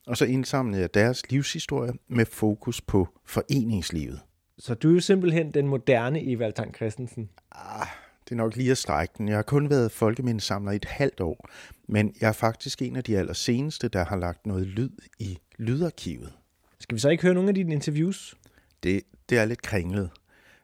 Og 0.09 0.17
så 0.17 0.25
indsamlede 0.25 0.81
jeg 0.81 0.95
deres 0.95 1.31
livshistorie 1.31 1.93
med 2.09 2.27
fokus 2.27 2.81
på 2.81 3.09
foreningslivet. 3.25 4.21
Så 4.59 4.75
du 4.75 4.91
er 4.91 4.95
jo 4.95 5.01
simpelthen 5.01 5.51
den 5.51 5.69
moderne 5.69 6.33
Evald 6.33 6.53
Tang 6.53 6.75
Christensen. 6.75 7.29
Ah, 7.53 7.87
det 8.25 8.33
er 8.33 8.37
nok 8.37 8.57
lige 8.57 8.71
at 8.71 8.79
strække 8.79 9.15
den. 9.19 9.29
Jeg 9.29 9.37
har 9.37 9.43
kun 9.43 9.71
været 9.71 9.93
folkemindesamler 9.93 10.73
i 10.73 10.77
et 10.77 10.85
halvt 10.85 11.21
år, 11.21 11.49
men 11.89 12.15
jeg 12.21 12.29
er 12.29 12.33
faktisk 12.33 12.83
en 12.83 12.97
af 12.97 13.05
de 13.05 13.19
allerseneste, 13.19 13.89
der 13.89 14.05
har 14.05 14.17
lagt 14.17 14.47
noget 14.47 14.67
lyd 14.67 14.91
i 15.19 15.39
lydarkivet. 15.59 16.33
Skal 16.81 16.95
vi 16.95 17.01
så 17.01 17.09
ikke 17.09 17.23
høre 17.23 17.35
nogle 17.35 17.49
af 17.49 17.55
dine 17.55 17.73
interviews? 17.73 18.35
Det, 18.83 19.03
det 19.29 19.39
er 19.39 19.45
lidt 19.45 19.63
kringlet, 19.63 20.11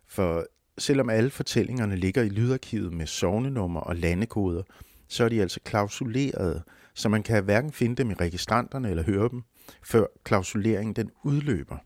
for 0.06 0.46
selvom 0.78 1.10
alle 1.10 1.30
fortællingerne 1.30 1.96
ligger 1.96 2.22
i 2.22 2.28
lydarkivet 2.28 2.92
med 2.92 3.06
sovnenummer 3.06 3.80
og 3.80 3.96
landekoder, 3.96 4.62
så 5.08 5.24
er 5.24 5.28
de 5.28 5.40
altså 5.40 5.60
klausulerede, 5.64 6.62
så 6.94 7.08
man 7.08 7.22
kan 7.22 7.44
hverken 7.44 7.72
finde 7.72 7.96
dem 7.96 8.10
i 8.10 8.14
registranterne 8.14 8.90
eller 8.90 9.02
høre 9.02 9.28
dem, 9.28 9.42
før 9.82 10.06
klausuleringen 10.24 10.96
den 10.96 11.10
udløber. 11.24 11.76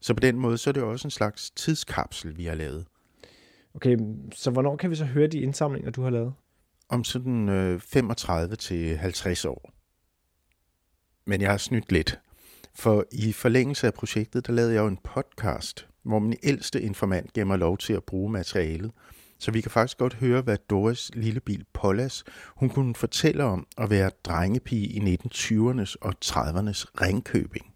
Så 0.00 0.14
på 0.14 0.20
den 0.20 0.38
måde 0.38 0.58
så 0.58 0.70
er 0.70 0.72
det 0.72 0.82
også 0.82 1.06
en 1.06 1.10
slags 1.10 1.50
tidskapsel, 1.50 2.36
vi 2.36 2.44
har 2.44 2.54
lavet. 2.54 2.86
Okay, 3.74 3.96
så 4.34 4.50
hvornår 4.50 4.76
kan 4.76 4.90
vi 4.90 4.94
så 4.96 5.04
høre 5.04 5.26
de 5.26 5.40
indsamlinger, 5.40 5.90
du 5.90 6.02
har 6.02 6.10
lavet? 6.10 6.34
Om 6.88 7.04
sådan 7.04 7.48
øh, 7.48 7.80
35 7.80 8.56
til 8.56 8.96
50 8.96 9.44
år. 9.44 9.70
Men 11.26 11.40
jeg 11.40 11.50
har 11.50 11.56
snydt 11.56 11.92
lidt. 11.92 12.20
For 12.74 13.04
i 13.12 13.32
forlængelse 13.32 13.86
af 13.86 13.94
projektet, 13.94 14.46
der 14.46 14.52
lavede 14.52 14.74
jeg 14.74 14.80
jo 14.80 14.86
en 14.86 14.98
podcast, 15.04 15.88
hvor 16.02 16.18
min 16.18 16.36
ældste 16.42 16.80
informant 16.80 17.32
gav 17.32 17.46
mig 17.46 17.58
lov 17.58 17.78
til 17.78 17.92
at 17.92 18.04
bruge 18.04 18.32
materialet. 18.32 18.90
Så 19.38 19.50
vi 19.50 19.60
kan 19.60 19.70
faktisk 19.70 19.98
godt 19.98 20.14
høre, 20.14 20.42
hvad 20.42 20.56
Doris 20.70 21.10
lille 21.14 21.40
bil 21.40 21.64
Pollas, 21.72 22.24
hun 22.46 22.68
kunne 22.68 22.94
fortælle 22.94 23.44
om 23.44 23.66
at 23.78 23.90
være 23.90 24.10
drengepige 24.24 24.86
i 24.86 24.98
1920'ernes 24.98 25.94
og 26.00 26.14
30'ernes 26.24 26.84
Ringkøbing. 27.00 27.72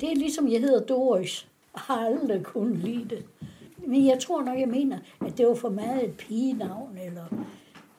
Det 0.00 0.10
er 0.12 0.16
ligesom, 0.16 0.48
jeg 0.48 0.60
hedder 0.60 0.80
Doris. 0.80 1.48
Jeg 1.74 1.82
har 1.84 2.06
aldrig 2.06 2.42
kunnet 2.42 2.78
lide 2.78 3.08
det. 3.08 3.24
Men 3.86 4.06
jeg 4.06 4.18
tror 4.20 4.42
nok, 4.42 4.58
jeg 4.58 4.68
mener, 4.68 4.98
at 5.26 5.38
det 5.38 5.46
var 5.46 5.54
for 5.54 5.68
meget 5.68 6.04
et 6.04 6.14
pigenavn, 6.16 6.98
eller 7.04 7.24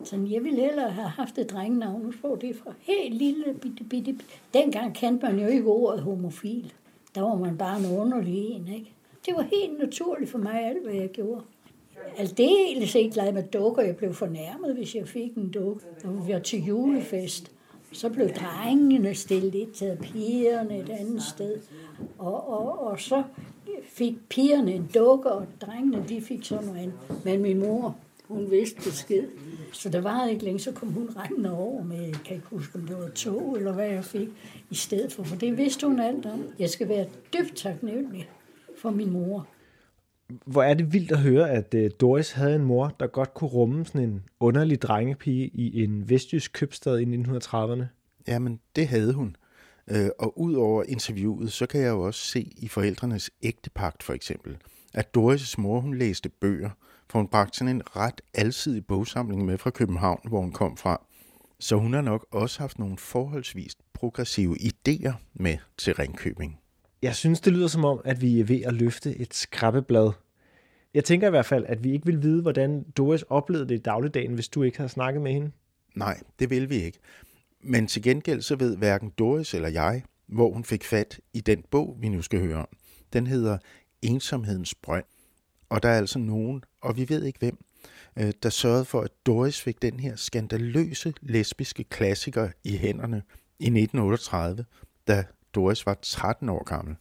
sådan, 0.04 0.32
jeg 0.32 0.44
ville 0.44 0.60
hellere 0.60 0.92
have 0.92 1.10
haft 1.10 1.38
et 1.38 1.50
drengenavn. 1.50 2.02
Nu 2.02 2.12
får 2.22 2.36
det 2.36 2.56
fra 2.64 2.74
helt 2.80 3.16
lille 3.16 3.54
bitte, 3.62 3.84
bitte, 3.84 4.14
bitte. 4.14 4.26
Dengang 4.54 4.96
kendte 4.96 5.26
man 5.26 5.40
jo 5.40 5.48
ikke 5.48 5.68
ordet 5.68 6.02
homofil. 6.02 6.74
Der 7.16 7.22
var 7.22 7.36
man 7.36 7.58
bare 7.58 7.80
en 7.80 7.86
underlig 7.86 8.38
en, 8.38 8.68
ikke? 8.68 8.94
Det 9.26 9.36
var 9.36 9.42
helt 9.42 9.80
naturligt 9.80 10.32
for 10.32 10.38
mig, 10.38 10.66
alt 10.66 10.84
hvad 10.84 10.94
jeg 10.94 11.10
gjorde. 11.10 11.42
Aldeles 12.18 12.96
ikke 12.96 13.14
glad 13.14 13.32
med 13.32 13.44
dukker. 13.44 13.82
Jeg 13.82 13.96
blev 13.96 14.14
fornærmet, 14.14 14.76
hvis 14.76 14.96
jeg 14.96 15.08
fik 15.08 15.36
en 15.36 15.50
dukke. 15.52 15.82
Når 16.04 16.12
vi 16.12 16.34
var 16.34 16.40
til 16.40 16.66
julefest. 16.66 17.52
Så 17.92 18.10
blev 18.10 18.30
drengene 18.30 19.16
stillet 19.16 19.56
et 19.56 19.72
til 19.72 19.98
pigerne 20.02 20.80
et 20.80 20.90
andet 20.90 21.24
sted. 21.24 21.60
Og, 22.18 22.50
og, 22.50 22.88
og 22.88 23.00
så 23.00 23.24
fik 23.84 24.16
pigerne 24.30 24.74
en 24.74 24.90
dukke, 24.94 25.32
og 25.32 25.46
drengene 25.62 26.06
de 26.10 26.22
fik 26.22 26.46
sådan 26.46 26.66
noget 26.66 26.80
andet. 26.80 27.26
Men 27.26 27.42
min 27.42 27.60
mor, 27.60 27.96
hun 28.28 28.52
vidste 28.52 28.76
besked. 28.76 29.28
Så 29.72 29.90
der 29.90 30.02
var 30.02 30.28
ikke 30.28 30.44
længe, 30.44 30.60
så 30.60 30.72
kom 30.72 30.90
hun 30.90 31.10
rendende 31.18 31.58
over 31.58 31.84
med, 31.84 32.02
jeg 32.02 32.16
kan 32.26 32.36
ikke 32.36 32.48
huske, 32.48 32.76
om 32.76 32.88
det 32.88 32.98
var 32.98 33.10
tog, 33.10 33.58
eller 33.58 33.72
hvad 33.72 33.88
jeg 33.88 34.06
fik 34.06 34.30
i 34.70 34.76
stedet 34.76 35.14
for. 35.14 35.24
For 35.24 35.36
det 35.36 35.58
vidste 35.58 35.88
hun 35.88 36.00
alt 36.00 36.26
om. 36.26 36.44
Jeg 36.60 36.70
skal 36.70 36.90
være 36.90 37.06
dybt 37.34 37.56
taknemmelig 37.56 38.30
for 38.78 38.90
min 38.90 39.12
mor. 39.12 39.48
Hvor 40.46 40.64
er 40.64 40.74
det 40.74 40.94
vildt 40.94 41.12
at 41.12 41.20
høre, 41.20 41.50
at 41.50 41.74
øh, 41.74 41.92
Doris 42.02 42.32
havde 42.32 42.56
en 42.56 42.64
mor, 42.64 42.96
der 43.00 43.08
godt 43.08 43.34
kunne 43.34 43.50
rumme 43.50 43.86
sådan 43.86 44.02
en 44.02 44.24
underlig 44.40 44.82
drengepige 44.82 45.48
i 45.48 45.84
en 45.84 46.10
vestjysk 46.10 46.54
købstad 46.54 47.00
i 47.00 47.16
1930'erne. 47.16 47.84
Jamen, 48.28 48.60
det 48.76 48.88
havde 48.88 49.14
hun. 49.14 49.36
Øh, 49.88 50.10
og 50.20 50.40
ud 50.40 50.54
over 50.54 50.84
interviewet, 50.84 51.52
så 51.52 51.66
kan 51.66 51.82
jeg 51.82 51.90
jo 51.90 52.02
også 52.02 52.26
se 52.26 52.52
i 52.58 52.68
forældrenes 52.68 53.32
ægtepagt 53.44 54.04
for 54.04 54.14
eksempel, 54.14 54.58
at 54.94 55.08
Doris' 55.18 55.56
mor, 55.58 55.80
hun 55.80 55.98
læste 55.98 56.30
bøger, 56.30 56.70
for 57.10 57.20
hun 57.20 57.28
bragte 57.28 57.58
sådan 57.58 57.76
en 57.76 57.96
ret 57.96 58.22
alsidig 58.34 58.86
bogsamling 58.86 59.46
med 59.46 59.58
fra 59.58 59.70
København, 59.70 60.20
hvor 60.28 60.42
hun 60.42 60.52
kom 60.52 60.78
fra. 60.78 61.06
Så 61.60 61.76
hun 61.76 61.94
har 61.94 62.02
nok 62.02 62.26
også 62.32 62.60
haft 62.60 62.80
nogle 62.80 62.98
forholdsvis 62.98 63.76
progressive 63.94 64.58
idéer 64.62 65.14
med 65.34 65.58
til 65.78 65.94
Ringkøbing. 65.94 66.60
Jeg 67.02 67.16
synes, 67.16 67.40
det 67.40 67.54
lyder 67.54 67.68
som 67.68 67.86
om, 67.86 68.02
at 68.06 68.22
vi 68.22 68.40
er 68.40 68.44
ved 68.44 68.62
at 68.62 68.74
løfte 68.74 69.18
et 69.18 69.34
skrabbeblad. 69.34 70.12
Jeg 70.94 71.04
tænker 71.04 71.28
i 71.28 71.30
hvert 71.30 71.46
fald, 71.46 71.66
at 71.68 71.84
vi 71.84 71.92
ikke 71.92 72.06
vil 72.06 72.24
vide, 72.24 72.42
hvordan 72.42 72.84
Doris 72.98 73.22
oplevede 73.22 73.70
det 73.70 73.76
i 73.76 73.82
dagligdagen, 73.82 74.34
hvis 74.34 74.48
du 74.48 74.64
ikke 74.64 74.78
havde 74.78 74.90
snakket 74.90 75.22
med 75.22 75.34
hende. 75.34 75.52
Nej, 75.96 76.20
det 76.40 76.50
vil 76.50 76.70
vi 76.70 76.76
ikke. 76.76 77.00
Men 77.62 77.88
til 77.88 78.02
gengæld 78.02 78.42
så 78.42 78.56
ved 78.56 78.78
hverken 78.78 79.10
Doris 79.18 79.54
eller 79.54 79.70
jeg, 79.70 80.04
hvor 80.28 80.54
hun 80.54 80.64
fik 80.64 80.84
fat 80.84 81.20
i 81.34 81.42
den 81.42 81.64
bog, 81.72 81.98
vi 82.00 82.10
nu 82.10 82.22
skal 82.22 82.40
høre 82.40 82.58
om. 82.58 82.68
Den 83.14 83.28
hedder 83.28 83.58
Ensomhedens 84.02 84.76
Brønd. 84.76 85.06
Og 85.70 85.84
der 85.84 85.90
er 85.90 85.98
altså 85.98 86.20
nogen, 86.20 86.64
og 86.82 86.98
vi 86.98 87.10
ved 87.10 87.24
ikke 87.24 87.40
hvem, 87.40 87.58
øh, 88.18 88.34
der 88.44 88.50
sørgede 88.50 88.86
for, 88.86 89.02
at 89.02 89.12
Doris 89.26 89.62
fik 89.62 89.82
den 89.82 90.00
her 90.00 90.16
skandaløse 90.16 91.14
lesbiske 91.22 91.84
klassiker 91.84 92.50
i 92.64 92.78
hænderne 92.78 93.22
i 93.60 93.66
1938, 93.66 94.66
da 95.08 95.26
Doris 95.58 95.86
var 95.86 95.98
13 96.02 96.50
år 96.50 96.64
gammel. 96.64 96.96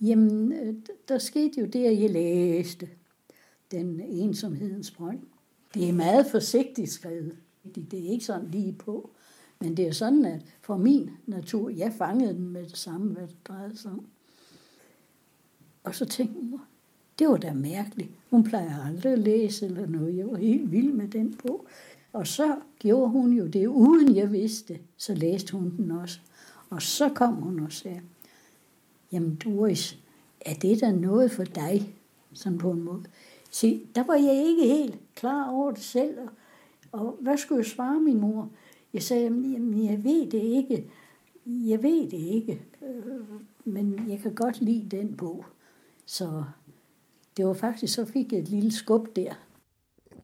Jamen, 0.00 0.52
øh, 0.52 0.74
der 1.08 1.18
skete 1.18 1.60
jo 1.60 1.66
det, 1.66 1.84
at 1.84 2.00
jeg 2.00 2.10
læste 2.10 2.88
den 3.70 4.00
ensomhedens 4.00 4.90
brønd. 4.90 5.20
Det 5.74 5.88
er 5.88 5.92
meget 5.92 6.26
forsigtigt 6.26 6.90
skrevet. 6.90 7.36
Det 7.74 8.06
er 8.06 8.10
ikke 8.10 8.24
sådan 8.24 8.50
lige 8.50 8.72
på. 8.72 9.10
Men 9.60 9.76
det 9.76 9.88
er 9.88 9.92
sådan, 9.92 10.24
at 10.24 10.40
for 10.60 10.76
min 10.76 11.10
natur, 11.26 11.70
jeg 11.70 11.92
fangede 11.98 12.34
den 12.34 12.48
med 12.48 12.62
det 12.62 12.76
samme, 12.76 13.12
hvad 13.12 13.26
det 13.26 13.36
drejede 13.48 13.78
sig 13.78 13.90
om. 13.90 14.06
Og 15.84 15.94
så 15.94 16.04
tænkte 16.04 16.38
jeg, 16.50 16.58
det 17.18 17.28
var 17.28 17.36
da 17.36 17.52
mærkeligt. 17.52 18.10
Hun 18.30 18.44
plejer 18.44 18.84
aldrig 18.86 19.12
at 19.12 19.18
læse 19.18 19.66
eller 19.66 19.86
noget. 19.86 20.16
Jeg 20.16 20.26
var 20.26 20.36
helt 20.36 20.72
vild 20.72 20.92
med 20.92 21.08
den 21.08 21.34
bog. 21.46 21.66
Og 22.12 22.26
så 22.26 22.56
gjorde 22.78 23.10
hun 23.10 23.32
jo 23.32 23.46
det, 23.46 23.66
uden 23.66 24.16
jeg 24.16 24.32
vidste. 24.32 24.78
Så 24.96 25.14
læste 25.14 25.52
hun 25.52 25.76
den 25.76 25.90
også. 25.90 26.20
Og 26.70 26.82
så 26.82 27.08
kom 27.08 27.34
hun 27.34 27.60
og 27.60 27.72
sagde, 27.72 28.00
jamen 29.12 29.34
Doris, 29.44 29.98
er 30.40 30.54
det 30.54 30.80
da 30.80 30.90
noget 30.90 31.30
for 31.30 31.44
dig? 31.44 31.94
Sådan 32.32 32.58
på 32.58 32.70
en 32.70 32.82
måde. 32.82 33.04
Se, 33.50 33.80
der 33.94 34.04
var 34.04 34.14
jeg 34.14 34.34
ikke 34.46 34.62
helt 34.62 34.98
klar 35.14 35.50
over 35.50 35.70
det 35.70 35.82
selv. 35.82 36.18
Og, 36.18 36.28
og 36.92 37.18
hvad 37.20 37.36
skulle 37.36 37.58
jeg 37.58 37.66
svare 37.66 38.00
min 38.00 38.20
mor? 38.20 38.50
Jeg 38.92 39.02
sagde, 39.02 39.22
jamen 39.24 39.84
jeg 39.84 40.04
ved 40.04 40.30
det 40.30 40.42
ikke. 40.42 40.90
Jeg 41.46 41.82
ved 41.82 42.10
det 42.10 42.18
ikke. 42.18 42.62
Øh, 42.82 43.20
men 43.64 44.10
jeg 44.10 44.20
kan 44.20 44.34
godt 44.34 44.60
lide 44.60 44.96
den 44.96 45.16
bog. 45.16 45.44
Så 46.06 46.44
det 47.36 47.46
var 47.46 47.54
faktisk, 47.54 47.94
så 47.94 48.04
fik 48.04 48.32
jeg 48.32 48.40
et 48.40 48.48
lille 48.48 48.72
skub 48.72 49.16
der. 49.16 49.34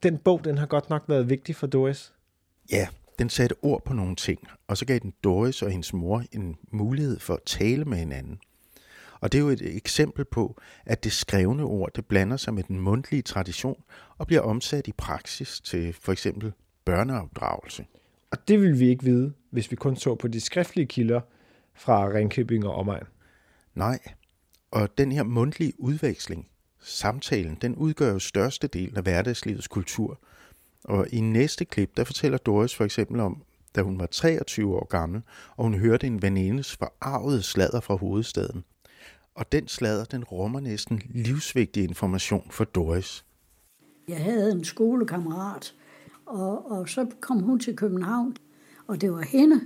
Den 0.03 0.17
bog, 0.17 0.43
den 0.43 0.57
har 0.57 0.65
godt 0.65 0.89
nok 0.89 1.03
været 1.07 1.29
vigtig 1.29 1.55
for 1.55 1.67
Doris. 1.67 2.13
Ja, 2.71 2.87
den 3.19 3.29
satte 3.29 3.55
ord 3.61 3.85
på 3.85 3.93
nogle 3.93 4.15
ting, 4.15 4.39
og 4.67 4.77
så 4.77 4.85
gav 4.85 4.99
den 4.99 5.13
Doris 5.23 5.61
og 5.61 5.71
hendes 5.71 5.93
mor 5.93 6.23
en 6.31 6.55
mulighed 6.71 7.19
for 7.19 7.33
at 7.33 7.43
tale 7.45 7.85
med 7.85 7.97
hinanden. 7.97 8.39
Og 9.19 9.31
det 9.31 9.37
er 9.37 9.41
jo 9.41 9.49
et 9.49 9.75
eksempel 9.75 10.25
på, 10.25 10.61
at 10.85 11.03
det 11.03 11.11
skrevne 11.11 11.63
ord, 11.63 11.93
det 11.95 12.05
blander 12.05 12.37
sig 12.37 12.53
med 12.53 12.63
den 12.63 12.79
mundtlige 12.79 13.21
tradition 13.21 13.83
og 14.17 14.27
bliver 14.27 14.41
omsat 14.41 14.87
i 14.87 14.91
praksis 14.91 15.61
til 15.61 15.93
for 15.93 16.11
eksempel 16.11 16.53
børneopdragelse. 16.85 17.85
Og 18.31 18.47
det 18.47 18.61
vil 18.61 18.79
vi 18.79 18.89
ikke 18.89 19.03
vide, 19.03 19.33
hvis 19.49 19.71
vi 19.71 19.75
kun 19.75 19.95
så 19.95 20.15
på 20.15 20.27
de 20.27 20.41
skriftlige 20.41 20.87
kilder 20.87 21.21
fra 21.73 22.07
Ringkøbing 22.07 22.65
og 22.65 22.75
omegn. 22.75 23.03
Nej, 23.75 23.99
og 24.71 24.97
den 24.97 25.11
her 25.11 25.23
mundtlige 25.23 25.73
udveksling, 25.77 26.47
samtalen, 26.79 27.57
den 27.61 27.75
udgør 27.75 28.11
jo 28.11 28.19
størstedelen 28.19 28.97
af 28.97 29.03
hverdagslivets 29.03 29.67
kultur. 29.67 30.19
Og 30.85 31.07
i 31.11 31.19
næste 31.19 31.65
klip, 31.65 31.97
der 31.97 32.03
fortæller 32.03 32.37
Doris 32.37 32.75
for 32.75 32.83
eksempel 32.83 33.19
om, 33.19 33.43
da 33.75 33.81
hun 33.81 33.99
var 33.99 34.05
23 34.05 34.75
år 34.75 34.87
gammel, 34.87 35.21
og 35.57 35.63
hun 35.63 35.73
hørte 35.73 36.07
en 36.07 36.21
venindes 36.21 36.75
forarvede 36.75 37.43
sladder 37.43 37.79
fra 37.79 37.95
hovedstaden. 37.95 38.63
Og 39.35 39.51
den 39.51 39.67
sladder, 39.67 40.05
den 40.05 40.23
rummer 40.23 40.59
næsten 40.59 41.01
livsvigtig 41.09 41.83
information 41.83 42.47
for 42.49 42.63
Doris. 42.63 43.25
Jeg 44.07 44.23
havde 44.23 44.51
en 44.51 44.63
skolekammerat, 44.63 45.73
og, 46.25 46.71
og 46.71 46.89
så 46.89 47.07
kom 47.21 47.39
hun 47.39 47.59
til 47.59 47.75
København, 47.75 48.37
og 48.87 49.01
det 49.01 49.11
var 49.11 49.21
hende, 49.21 49.61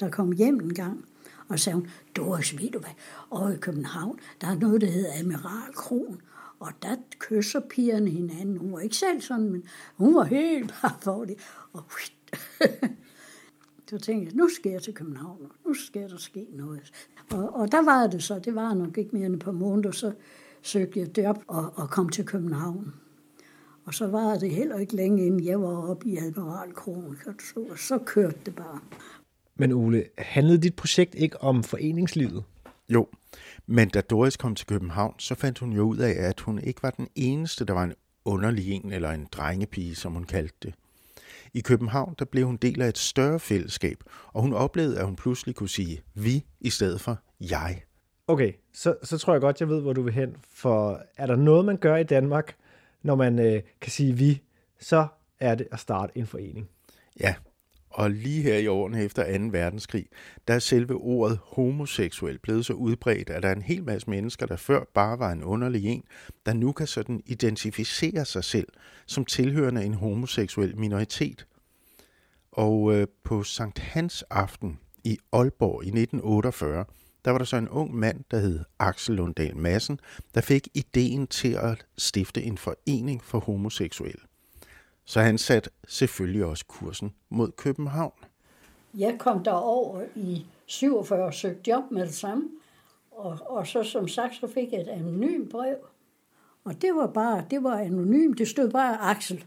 der 0.00 0.10
kom 0.10 0.32
hjem 0.32 0.60
en 0.60 0.74
gang. 0.74 1.04
Og 1.48 1.58
sagde 1.58 1.74
hun, 1.74 1.88
Doris, 2.16 2.58
ved 2.58 2.70
du 2.70 2.78
hvad, 2.78 2.90
over 3.30 3.50
i 3.50 3.56
København, 3.56 4.18
der 4.40 4.46
er 4.46 4.54
noget, 4.54 4.80
der 4.80 4.86
hedder 4.86 5.20
Amiral 5.20 5.74
Kron, 5.74 6.20
og 6.62 6.72
der 6.82 6.96
kysser 7.18 7.60
pigerne 7.60 8.10
hinanden. 8.10 8.56
Hun 8.56 8.72
var 8.72 8.80
ikke 8.80 8.96
selv 8.96 9.20
sådan, 9.20 9.50
men 9.50 9.64
hun 9.96 10.14
var 10.14 10.24
helt 10.24 10.74
bare 10.82 10.96
for 11.00 11.24
det. 11.24 11.36
Og 11.72 11.84
så 13.90 13.98
tænkte 13.98 14.26
jeg, 14.26 14.34
nu 14.34 14.48
skal 14.48 14.72
jeg 14.72 14.82
til 14.82 14.94
København, 14.94 15.38
nu 15.66 15.74
skal 15.74 16.10
der 16.10 16.16
ske 16.16 16.46
noget. 16.52 16.92
Og, 17.30 17.54
og 17.54 17.72
der 17.72 17.82
var 17.82 18.06
det 18.06 18.22
så, 18.22 18.38
det 18.38 18.54
var 18.54 18.74
nok 18.74 18.98
ikke 18.98 19.16
mere 19.16 19.26
end 19.26 19.34
et 19.34 19.40
par 19.40 19.52
måneder, 19.52 19.90
så 19.90 20.12
søgte 20.62 21.00
jeg 21.00 21.16
det 21.16 21.26
op 21.26 21.44
og, 21.46 21.72
og 21.74 21.90
kom 21.90 22.08
til 22.08 22.24
København. 22.24 22.94
Og 23.84 23.94
så 23.94 24.06
var 24.06 24.38
det 24.38 24.50
heller 24.50 24.78
ikke 24.78 24.96
længe, 24.96 25.26
inden 25.26 25.44
jeg 25.44 25.62
var 25.62 25.88
oppe 25.90 26.08
i 26.08 26.16
Admiral 26.16 26.72
Kron, 26.72 27.16
og 27.70 27.78
så 27.78 27.98
kørte 28.06 28.38
det 28.46 28.54
bare. 28.54 28.80
Men 29.56 29.72
Ole, 29.72 30.04
handlede 30.18 30.58
dit 30.58 30.76
projekt 30.76 31.14
ikke 31.14 31.42
om 31.42 31.62
foreningslivet? 31.62 32.44
Jo, 32.92 33.08
men 33.66 33.88
da 33.88 34.00
Doris 34.00 34.36
kom 34.36 34.54
til 34.54 34.66
København, 34.66 35.14
så 35.18 35.34
fandt 35.34 35.58
hun 35.58 35.72
jo 35.72 35.82
ud 35.82 35.98
af, 35.98 36.28
at 36.28 36.40
hun 36.40 36.58
ikke 36.58 36.82
var 36.82 36.90
den 36.90 37.08
eneste, 37.14 37.64
der 37.64 37.72
var 37.72 37.84
en 37.84 37.94
underlig 38.24 38.72
en 38.72 38.92
eller 38.92 39.10
en 39.10 39.28
drengepige, 39.32 39.94
som 39.94 40.12
hun 40.12 40.24
kaldte 40.24 40.56
det. 40.62 40.74
I 41.54 41.60
København 41.60 42.14
der 42.18 42.24
blev 42.24 42.46
hun 42.46 42.56
del 42.56 42.82
af 42.82 42.88
et 42.88 42.98
større 42.98 43.40
fællesskab, 43.40 43.96
og 44.32 44.42
hun 44.42 44.52
oplevede, 44.52 44.98
at 44.98 45.04
hun 45.04 45.16
pludselig 45.16 45.54
kunne 45.54 45.68
sige 45.68 46.02
vi 46.14 46.44
i 46.60 46.70
stedet 46.70 47.00
for 47.00 47.18
jeg. 47.40 47.82
Okay, 48.26 48.52
så, 48.72 48.96
så 49.02 49.18
tror 49.18 49.34
jeg 49.34 49.40
godt, 49.40 49.60
jeg 49.60 49.68
ved, 49.68 49.80
hvor 49.80 49.92
du 49.92 50.02
vil 50.02 50.12
hen. 50.12 50.36
For 50.50 51.02
er 51.16 51.26
der 51.26 51.36
noget, 51.36 51.64
man 51.64 51.76
gør 51.76 51.96
i 51.96 52.04
Danmark, 52.04 52.56
når 53.02 53.14
man 53.14 53.38
øh, 53.38 53.62
kan 53.80 53.92
sige 53.92 54.12
vi, 54.12 54.42
så 54.80 55.06
er 55.40 55.54
det 55.54 55.68
at 55.72 55.80
starte 55.80 56.18
en 56.18 56.26
forening. 56.26 56.68
Ja, 57.20 57.34
og 57.94 58.10
lige 58.10 58.42
her 58.42 58.56
i 58.56 58.66
årene 58.66 59.02
efter 59.02 59.38
2. 59.38 59.44
verdenskrig, 59.50 60.06
der 60.48 60.54
er 60.54 60.58
selve 60.58 60.94
ordet 60.94 61.38
homoseksuel 61.42 62.38
blevet 62.38 62.66
så 62.66 62.72
udbredt, 62.72 63.30
at 63.30 63.42
der 63.42 63.48
er 63.48 63.54
en 63.54 63.62
hel 63.62 63.84
masse 63.84 64.10
mennesker, 64.10 64.46
der 64.46 64.56
før 64.56 64.84
bare 64.94 65.18
var 65.18 65.32
en 65.32 65.44
underlig 65.44 65.86
en, 65.86 66.04
der 66.46 66.52
nu 66.52 66.72
kan 66.72 66.86
sådan 66.86 67.22
identificere 67.26 68.24
sig 68.24 68.44
selv 68.44 68.68
som 69.06 69.24
tilhørende 69.24 69.84
en 69.84 69.94
homoseksuel 69.94 70.78
minoritet. 70.78 71.46
Og 72.52 72.94
øh, 72.94 73.06
på 73.24 73.42
Sankt 73.42 73.78
Hans 73.78 74.24
aften 74.30 74.78
i 75.04 75.18
Aalborg 75.32 75.84
i 75.84 75.88
1948, 75.88 76.84
der 77.24 77.30
var 77.30 77.38
der 77.38 77.44
så 77.44 77.56
en 77.56 77.68
ung 77.68 77.94
mand, 77.94 78.24
der 78.30 78.38
hed 78.38 78.60
Axel 78.78 79.14
Lunddal 79.14 79.56
Madsen, 79.56 80.00
der 80.34 80.40
fik 80.40 80.68
ideen 80.74 81.26
til 81.26 81.52
at 81.52 81.86
stifte 81.98 82.42
en 82.42 82.58
forening 82.58 83.24
for 83.24 83.38
homoseksuelle. 83.38 84.31
Så 85.04 85.20
han 85.20 85.38
satte 85.38 85.70
selvfølgelig 85.88 86.44
også 86.44 86.64
kursen 86.68 87.14
mod 87.28 87.50
København. 87.52 88.12
Jeg 88.98 89.16
kom 89.18 89.44
derover 89.44 90.04
i 90.14 90.46
47 90.66 91.24
og 91.24 91.34
søgte 91.34 91.70
job 91.70 91.90
med 91.90 92.06
det 92.06 92.14
samme. 92.14 92.48
Og, 93.10 93.38
og 93.46 93.66
så 93.66 93.82
som 93.82 94.08
sagt, 94.08 94.34
så 94.34 94.46
fik 94.46 94.72
jeg 94.72 94.80
et 94.80 94.88
anonymt 94.88 95.50
brev. 95.50 95.76
Og 96.64 96.82
det 96.82 96.94
var 96.94 97.06
bare, 97.06 97.44
det 97.50 97.62
var 97.62 97.78
anonymt. 97.78 98.38
Det 98.38 98.48
stod 98.48 98.70
bare 98.70 99.00
Axel. 99.00 99.44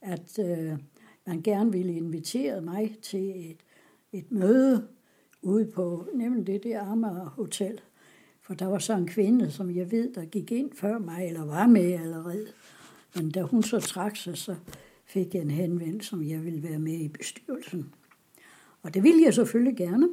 At 0.00 0.38
øh, 0.38 0.78
man 1.26 1.42
gerne 1.42 1.72
ville 1.72 1.96
invitere 1.96 2.60
mig 2.60 2.96
til 3.02 3.50
et, 3.50 3.56
et 4.12 4.32
møde 4.32 4.88
ude 5.42 5.66
på 5.66 6.06
nemlig 6.14 6.46
det 6.46 6.62
der 6.62 6.80
Amager 6.80 7.24
Hotel. 7.36 7.80
For 8.40 8.54
der 8.54 8.66
var 8.66 8.78
så 8.78 8.92
en 8.92 9.06
kvinde, 9.06 9.50
som 9.50 9.76
jeg 9.76 9.90
ved, 9.90 10.14
der 10.14 10.24
gik 10.24 10.52
ind 10.52 10.72
før 10.72 10.98
mig, 10.98 11.26
eller 11.26 11.44
var 11.44 11.66
med 11.66 11.92
allerede. 11.92 12.46
Men 13.14 13.30
da 13.30 13.42
hun 13.42 13.62
så 13.62 13.80
trak 13.80 14.16
sig, 14.16 14.38
så 14.38 14.56
fik 15.04 15.34
jeg 15.34 15.42
en 15.42 15.50
henvendelse, 15.50 16.08
som 16.08 16.22
jeg 16.28 16.44
ville 16.44 16.62
være 16.62 16.78
med 16.78 16.92
i 16.92 17.08
bestyrelsen. 17.08 17.94
Og 18.82 18.94
det 18.94 19.02
ville 19.02 19.22
jeg 19.24 19.34
selvfølgelig 19.34 19.76
gerne. 19.76 20.08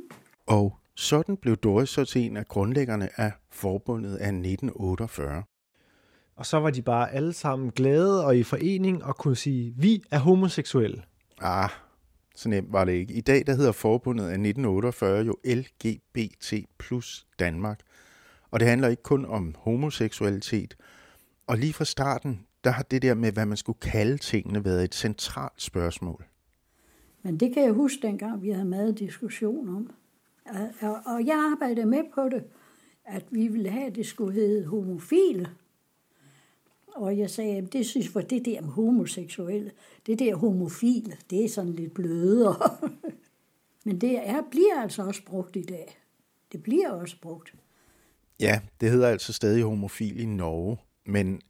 Og 0.48 0.80
sådan 0.96 1.38
blev 1.38 1.56
Doris 1.56 1.90
så 1.90 2.06
til 2.06 2.22
en 2.22 2.38
af 2.38 2.48
grundlæggerne 2.48 3.20
af 3.20 3.32
forbundet 3.52 4.16
af 4.16 4.28
1948. 4.28 5.44
Og 6.36 6.46
så 6.46 6.60
var 6.60 6.70
de 6.70 6.82
bare 6.82 7.12
alle 7.12 7.34
sammen 7.34 7.72
glade 7.72 8.26
og 8.26 8.38
i 8.38 8.44
forening 8.44 9.04
og 9.04 9.18
kunne 9.18 9.36
sige, 9.36 9.74
vi 9.78 10.04
er 10.12 10.20
homoseksuelle. 10.20 11.04
Ah, 11.42 11.70
så 12.36 12.50
nemt 12.50 12.72
var 12.72 12.86
det 12.86 12.94
ikke. 12.94 13.14
I 13.14 13.22
dag 13.22 13.48
der 13.48 13.56
hedder 13.56 13.72
forbundet 13.72 14.24
af 14.24 14.34
1948 14.34 15.26
jo 15.26 15.36
LGBT 15.46 16.68
plus 16.80 17.28
Danmark. 17.40 17.80
Og 18.52 18.60
det 18.60 18.68
handler 18.68 18.88
ikke 18.88 19.04
kun 19.04 19.26
om 19.26 19.56
homoseksualitet. 19.58 20.78
Og 21.48 21.58
lige 21.58 21.74
fra 21.74 21.86
starten, 21.86 22.46
der 22.64 22.70
har 22.70 22.84
det 22.84 23.02
der 23.02 23.14
med, 23.14 23.32
hvad 23.32 23.46
man 23.46 23.58
skulle 23.58 23.80
kalde 23.80 24.18
tingene, 24.18 24.66
været 24.66 24.84
et 24.84 24.96
centralt 24.96 25.62
spørgsmål. 25.62 26.26
Men 27.24 27.38
det 27.38 27.54
kan 27.54 27.64
jeg 27.64 27.72
huske 27.72 28.08
dengang, 28.08 28.42
vi 28.42 28.50
havde 28.50 28.66
meget 28.66 29.00
diskussion 29.00 29.70
om. 29.70 29.92
Og 31.06 31.26
jeg 31.26 31.52
arbejdede 31.52 31.86
med 31.86 32.04
på 32.16 32.30
det, 32.30 32.44
at 33.06 33.26
vi 33.32 33.48
ville 33.48 33.70
have, 33.70 33.86
at 33.86 33.96
det 33.96 34.06
skulle 34.06 34.34
hedde 34.34 34.66
homofile. 34.66 35.50
Og 36.88 37.18
jeg 37.18 37.30
sagde, 37.30 37.58
at 37.58 37.74
det 37.74 37.86
synes 37.86 38.10
for 38.10 38.22
det 38.22 38.46
der 38.46 38.62
med 38.62 38.70
homoseksuelle, 38.70 39.72
det 40.06 40.20
der 40.20 40.36
homofile, 40.36 41.18
det 41.30 41.46
er 41.46 41.50
sådan 41.50 41.74
lidt 41.74 41.94
blødere. 41.94 42.78
Men 43.86 44.02
det 44.02 44.30
er, 44.30 44.42
bliver 44.52 44.82
altså 44.82 45.04
også 45.04 45.26
brugt 45.26 45.56
i 45.56 45.62
dag. 45.62 46.00
Det 46.52 46.64
bliver 46.64 46.90
også 46.90 47.16
brugt. 47.22 47.56
Ja, 48.40 48.62
det 48.82 48.92
hedder 48.92 49.08
altså 49.08 49.34
stadig 49.34 49.64
homofil 49.64 50.20
i 50.20 50.26
Norge, 50.26 50.78
men 51.06 51.42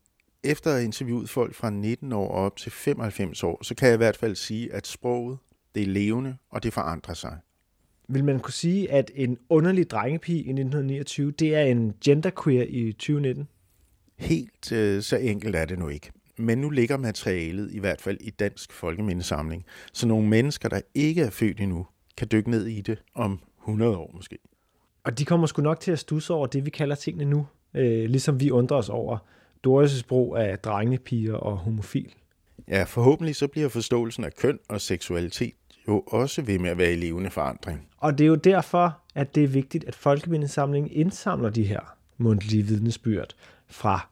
efter 0.44 0.70
at 0.70 0.76
have 0.76 0.86
interviewet 0.86 1.30
folk 1.30 1.56
fra 1.56 1.70
19 1.70 2.14
år 2.14 2.32
op 2.32 2.58
til 2.58 2.72
95 2.72 3.44
år, 3.44 3.64
så 3.64 3.76
kan 3.76 3.88
jeg 3.88 3.94
i 3.94 3.98
hvert 3.98 4.18
fald 4.18 4.36
sige, 4.36 4.74
at 4.74 4.88
sproget, 4.88 5.38
det 5.76 5.84
er 5.84 5.88
levende, 5.88 6.38
og 6.50 6.64
det 6.64 6.74
forandrer 6.74 7.14
sig. 7.14 7.38
Vil 8.08 8.24
man 8.24 8.40
kunne 8.40 8.54
sige, 8.54 8.92
at 8.92 9.12
en 9.16 9.38
underlig 9.50 9.90
drengepige 9.90 10.38
i 10.38 10.40
1929, 10.40 11.32
det 11.32 11.56
er 11.56 11.62
en 11.62 11.94
genderqueer 12.06 12.66
i 12.70 12.92
2019? 12.92 13.48
Helt 14.18 14.72
øh, 14.72 15.02
så 15.02 15.18
enkelt 15.18 15.56
er 15.56 15.66
det 15.66 15.80
nu 15.80 15.88
ikke. 15.88 16.12
Men 16.38 16.58
nu 16.58 16.70
ligger 16.70 16.98
materialet 16.98 17.72
i 17.72 17.80
hvert 17.80 18.02
fald 18.02 18.18
i 18.22 18.30
Dansk 18.30 18.74
Folkemindesamling, 18.74 19.66
så 19.94 20.08
nogle 20.08 20.28
mennesker, 20.28 20.70
der 20.70 20.82
ikke 20.96 21.22
er 21.22 21.30
født 21.30 21.60
endnu, 21.60 21.88
kan 22.18 22.28
dykke 22.32 22.50
ned 22.50 22.66
i 22.66 22.82
det 22.82 23.04
om 23.16 23.40
100 23.62 23.98
år 23.98 24.12
måske. 24.14 24.38
Og 25.04 25.20
de 25.20 25.26
kommer 25.26 25.48
sgu 25.48 25.62
nok 25.62 25.80
til 25.80 25.92
at 25.92 26.00
stusse 26.00 26.34
over 26.34 26.48
det, 26.48 26.66
vi 26.66 26.70
kalder 26.70 26.96
tingene 26.96 27.26
nu, 27.26 27.48
øh, 27.74 28.10
ligesom 28.10 28.40
vi 28.40 28.52
undrer 28.52 28.78
os 28.78 28.90
over 28.90 29.18
Doris' 29.68 30.04
brug 30.08 30.38
af 30.38 30.60
drengepiger 30.60 31.36
og 31.36 31.58
homofil. 31.58 32.14
Ja, 32.68 32.84
forhåbentlig 32.84 33.36
så 33.36 33.48
bliver 33.48 33.70
forståelsen 33.70 34.24
af 34.24 34.34
køn 34.36 34.60
og 34.70 34.82
seksualitet 34.82 35.54
jo 35.88 36.04
også 36.08 36.42
ved 36.42 36.60
med 36.60 36.70
at 36.70 36.78
være 36.78 36.94
i 36.94 36.96
levende 36.96 37.30
forandring. 37.30 37.88
Og 37.98 38.18
det 38.18 38.24
er 38.24 38.28
jo 38.28 38.36
derfor, 38.36 39.02
at 39.16 39.36
det 39.36 39.44
er 39.44 39.48
vigtigt, 39.48 39.84
at 39.84 39.96
Folkemindesamlingen 39.96 40.92
indsamler 40.92 41.50
de 41.50 41.64
her 41.64 41.98
mundtlige 42.18 42.64
vidnesbyrd 42.64 43.36
fra 43.68 44.10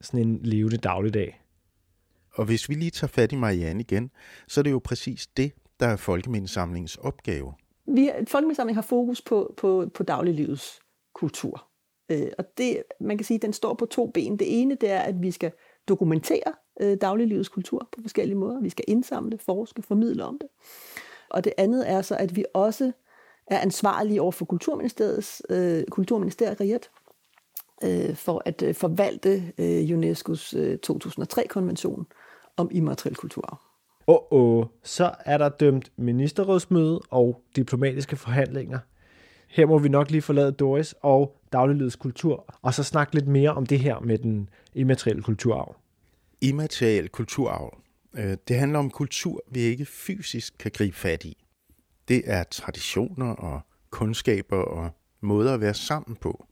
sådan 0.00 0.20
en 0.20 0.40
levende 0.42 0.76
dagligdag. 0.76 1.40
Og 2.34 2.44
hvis 2.44 2.68
vi 2.68 2.74
lige 2.74 2.90
tager 2.90 3.08
fat 3.08 3.32
i 3.32 3.36
Marianne 3.36 3.80
igen, 3.80 4.10
så 4.48 4.60
er 4.60 4.62
det 4.62 4.70
jo 4.70 4.78
præcis 4.78 5.26
det, 5.26 5.52
der 5.80 5.86
er 5.86 5.96
Folkemindesamlingens 5.96 6.96
opgave. 6.96 7.52
Vi, 7.86 8.10
Folkemindesamlingen 8.28 8.74
har 8.74 8.88
fokus 8.88 9.22
på, 9.22 9.54
på, 9.56 9.90
på 9.94 10.02
dagliglivets 10.02 10.80
kultur. 11.14 11.66
Øh, 12.10 12.28
og 12.38 12.44
det, 12.58 12.82
man 13.00 13.18
kan 13.18 13.24
sige, 13.24 13.38
den 13.38 13.52
står 13.52 13.74
på 13.74 13.86
to 13.86 14.06
ben. 14.06 14.36
Det 14.36 14.60
ene, 14.60 14.74
det 14.74 14.90
er, 14.90 15.00
at 15.00 15.22
vi 15.22 15.30
skal 15.30 15.52
dokumentere 15.88 16.52
øh, 16.80 16.96
dagliglivets 17.00 17.48
kultur 17.48 17.88
på 17.92 18.00
forskellige 18.02 18.38
måder. 18.38 18.60
Vi 18.60 18.68
skal 18.68 18.84
indsamle, 18.88 19.38
forske, 19.38 19.82
formidle 19.82 20.24
om 20.24 20.38
det. 20.38 20.48
Og 21.30 21.44
det 21.44 21.52
andet 21.58 21.90
er 21.90 22.02
så, 22.02 22.16
at 22.16 22.36
vi 22.36 22.44
også 22.54 22.92
er 23.46 23.58
ansvarlige 23.58 24.22
over 24.22 24.32
for 24.32 24.44
Kulturministeriets, 24.44 25.42
øh, 25.50 25.84
Kulturministeriet 25.90 26.90
øh, 27.84 28.14
for 28.14 28.42
at 28.44 28.62
øh, 28.62 28.74
forvalte 28.74 29.52
øh, 29.58 29.98
UNESCO's 29.98 30.58
øh, 30.58 30.78
2003-konvention 30.86 32.06
om 32.56 32.68
immateriel 32.72 33.16
kulturarv. 33.16 33.58
Åh, 34.08 34.16
oh, 34.30 34.58
oh. 34.58 34.66
så 34.82 35.14
er 35.24 35.38
der 35.38 35.48
dømt 35.48 35.92
ministerrådsmøde 35.96 37.00
og 37.10 37.42
diplomatiske 37.56 38.16
forhandlinger. 38.16 38.78
Her 39.46 39.66
må 39.66 39.78
vi 39.78 39.88
nok 39.88 40.10
lige 40.10 40.22
forlade 40.22 40.52
Doris 40.52 40.94
og 41.02 41.40
dagliglivets 41.52 41.96
kultur, 41.96 42.54
og 42.62 42.74
så 42.74 42.82
snakke 42.82 43.14
lidt 43.14 43.26
mere 43.26 43.50
om 43.50 43.66
det 43.66 43.80
her 43.80 44.00
med 44.00 44.18
den 44.18 44.48
immaterielle 44.74 45.22
kulturarv. 45.22 45.76
Immateriel 46.40 47.08
kulturarv. 47.08 47.78
Øh, 48.14 48.36
det 48.48 48.56
handler 48.58 48.78
om 48.78 48.90
kultur, 48.90 49.42
vi 49.50 49.60
ikke 49.60 49.84
fysisk 49.84 50.58
kan 50.58 50.70
gribe 50.74 50.96
fat 50.96 51.24
i. 51.24 51.44
Det 52.08 52.22
er 52.24 52.44
traditioner 52.44 53.30
og 53.30 53.60
kundskaber 53.90 54.56
og 54.56 54.90
måder 55.20 55.54
at 55.54 55.60
være 55.60 55.74
sammen 55.74 56.16
på. 56.16 56.46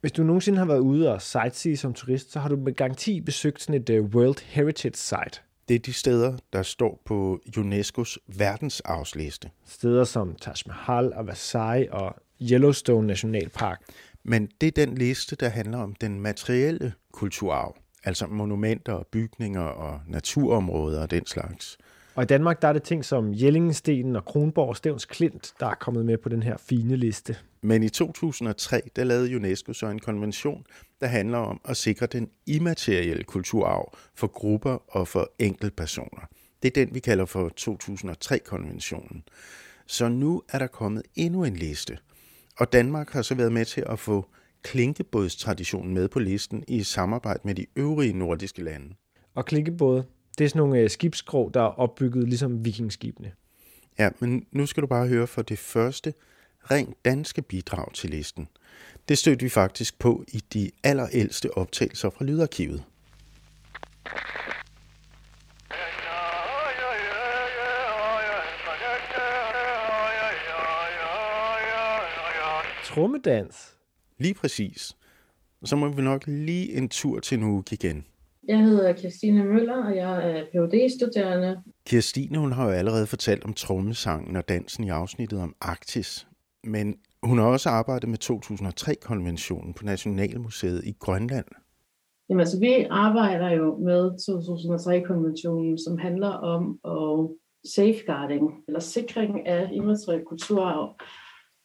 Hvis 0.00 0.12
du 0.12 0.22
nogensinde 0.22 0.58
har 0.58 0.64
været 0.64 0.78
ude 0.78 1.12
og 1.12 1.22
sightsee 1.22 1.76
som 1.76 1.94
turist, 1.94 2.32
så 2.32 2.40
har 2.40 2.48
du 2.48 2.56
med 2.56 2.74
garanti 2.74 3.20
besøgt 3.20 3.62
sådan 3.62 3.82
et 3.82 3.90
uh, 3.90 4.04
World 4.04 4.44
Heritage 4.44 4.96
Site. 4.96 5.40
Det 5.68 5.74
er 5.74 5.78
de 5.78 5.92
steder, 5.92 6.36
der 6.52 6.62
står 6.62 7.02
på 7.04 7.40
UNESCO's 7.56 8.16
verdensarvsliste. 8.26 9.50
Steder 9.66 10.04
som 10.04 10.34
Taj 10.34 10.54
Mahal 10.66 11.12
og 11.12 11.26
Versailles 11.26 11.88
og 11.92 12.16
Yellowstone 12.42 13.06
Nationalpark. 13.06 13.80
Men 14.24 14.48
det 14.60 14.66
er 14.66 14.86
den 14.86 14.98
liste, 14.98 15.36
der 15.36 15.48
handler 15.48 15.78
om 15.78 15.94
den 15.94 16.20
materielle 16.20 16.92
kulturarv. 17.12 17.76
Altså 18.04 18.26
monumenter 18.26 18.92
og 18.92 19.06
bygninger 19.06 19.60
og 19.60 20.00
naturområder 20.06 21.02
og 21.02 21.10
den 21.10 21.26
slags. 21.26 21.78
Og 22.14 22.22
i 22.22 22.26
Danmark 22.26 22.62
der 22.62 22.68
er 22.68 22.72
det 22.72 22.82
ting 22.82 23.04
som 23.04 23.34
Jellingstenen 23.34 24.16
og 24.16 24.24
Kronborg 24.24 24.68
og 24.68 24.76
Stævns 24.76 25.04
Klint, 25.04 25.52
der 25.60 25.66
er 25.66 25.74
kommet 25.74 26.06
med 26.06 26.18
på 26.18 26.28
den 26.28 26.42
her 26.42 26.56
fine 26.56 26.96
liste. 26.96 27.36
Men 27.62 27.82
i 27.82 27.88
2003, 27.88 28.80
der 28.96 29.04
lavede 29.04 29.36
UNESCO 29.36 29.72
så 29.72 29.86
en 29.86 29.98
konvention, 29.98 30.64
der 31.00 31.06
handler 31.06 31.38
om 31.38 31.60
at 31.64 31.76
sikre 31.76 32.06
den 32.06 32.30
immaterielle 32.46 33.24
kulturarv 33.24 33.96
for 34.14 34.26
grupper 34.26 34.78
og 34.88 35.08
for 35.08 35.32
enkeltpersoner. 35.38 36.28
Det 36.62 36.68
er 36.68 36.84
den, 36.84 36.94
vi 36.94 37.00
kalder 37.00 37.24
for 37.24 37.50
2003-konventionen. 37.60 39.22
Så 39.86 40.08
nu 40.08 40.42
er 40.48 40.58
der 40.58 40.66
kommet 40.66 41.02
endnu 41.14 41.44
en 41.44 41.56
liste. 41.56 41.98
Og 42.58 42.72
Danmark 42.72 43.10
har 43.10 43.22
så 43.22 43.34
været 43.34 43.52
med 43.52 43.64
til 43.64 43.84
at 43.86 43.98
få 43.98 44.26
klinkebådstraditionen 44.62 45.94
med 45.94 46.08
på 46.08 46.18
listen 46.18 46.64
i 46.68 46.82
samarbejde 46.82 47.40
med 47.44 47.54
de 47.54 47.66
øvrige 47.76 48.12
nordiske 48.12 48.62
lande. 48.62 48.94
Og 49.34 49.44
klinkebåde, 49.44 50.04
det 50.38 50.44
er 50.44 50.48
sådan 50.48 50.60
nogle 50.60 50.78
øh, 50.78 50.90
skibsskrog, 50.90 51.54
der 51.54 51.60
er 51.60 51.80
opbygget 51.80 52.28
ligesom 52.28 52.64
vikingskibene. 52.64 53.32
Ja, 53.98 54.10
men 54.18 54.46
nu 54.52 54.66
skal 54.66 54.82
du 54.82 54.86
bare 54.86 55.08
høre 55.08 55.26
for 55.26 55.42
det 55.42 55.58
første 55.58 56.14
rent 56.70 57.04
danske 57.04 57.42
bidrag 57.42 57.92
til 57.94 58.10
listen. 58.10 58.48
Det 59.08 59.18
stødte 59.18 59.42
vi 59.42 59.48
faktisk 59.48 59.98
på 59.98 60.24
i 60.28 60.42
de 60.52 60.70
allerældste 60.84 61.58
optagelser 61.58 62.10
fra 62.10 62.24
Lydarkivet. 62.24 62.84
Trummedans. 72.88 73.76
Lige 74.18 74.34
præcis. 74.34 74.96
Så 75.64 75.76
må 75.76 75.88
vi 75.88 76.02
nok 76.02 76.26
lige 76.26 76.72
en 76.72 76.88
tur 76.88 77.20
til 77.20 77.40
Nuuk 77.40 77.72
igen. 77.72 78.04
Jeg 78.48 78.58
hedder 78.58 78.92
Kirstine 78.92 79.44
Møller, 79.44 79.84
og 79.84 79.96
jeg 79.96 80.30
er 80.30 80.44
phd 80.44 80.90
studerende 80.98 81.62
Kirstine 81.86 82.38
hun 82.38 82.52
har 82.52 82.64
jo 82.64 82.70
allerede 82.70 83.06
fortalt 83.06 83.44
om 83.44 83.54
trommesangen 83.54 84.36
og 84.36 84.48
dansen 84.48 84.84
i 84.84 84.88
afsnittet 84.88 85.40
om 85.40 85.54
Arktis. 85.60 86.26
Men 86.64 86.96
hun 87.22 87.38
har 87.38 87.46
også 87.46 87.68
arbejdet 87.68 88.08
med 88.08 88.18
2003-konventionen 88.24 89.74
på 89.74 89.84
Nationalmuseet 89.84 90.84
i 90.84 90.92
Grønland. 90.98 91.46
Jamen 92.28 92.40
altså, 92.40 92.58
vi 92.58 92.86
arbejder 92.90 93.50
jo 93.50 93.76
med 93.76 94.10
2003-konventionen, 94.10 95.78
som 95.78 95.98
handler 95.98 96.28
om 96.28 96.78
at 96.84 97.28
safeguarding, 97.70 98.52
eller 98.68 98.80
sikring 98.80 99.46
af 99.46 99.68
immateriel 99.72 100.24
kulturarv 100.24 100.96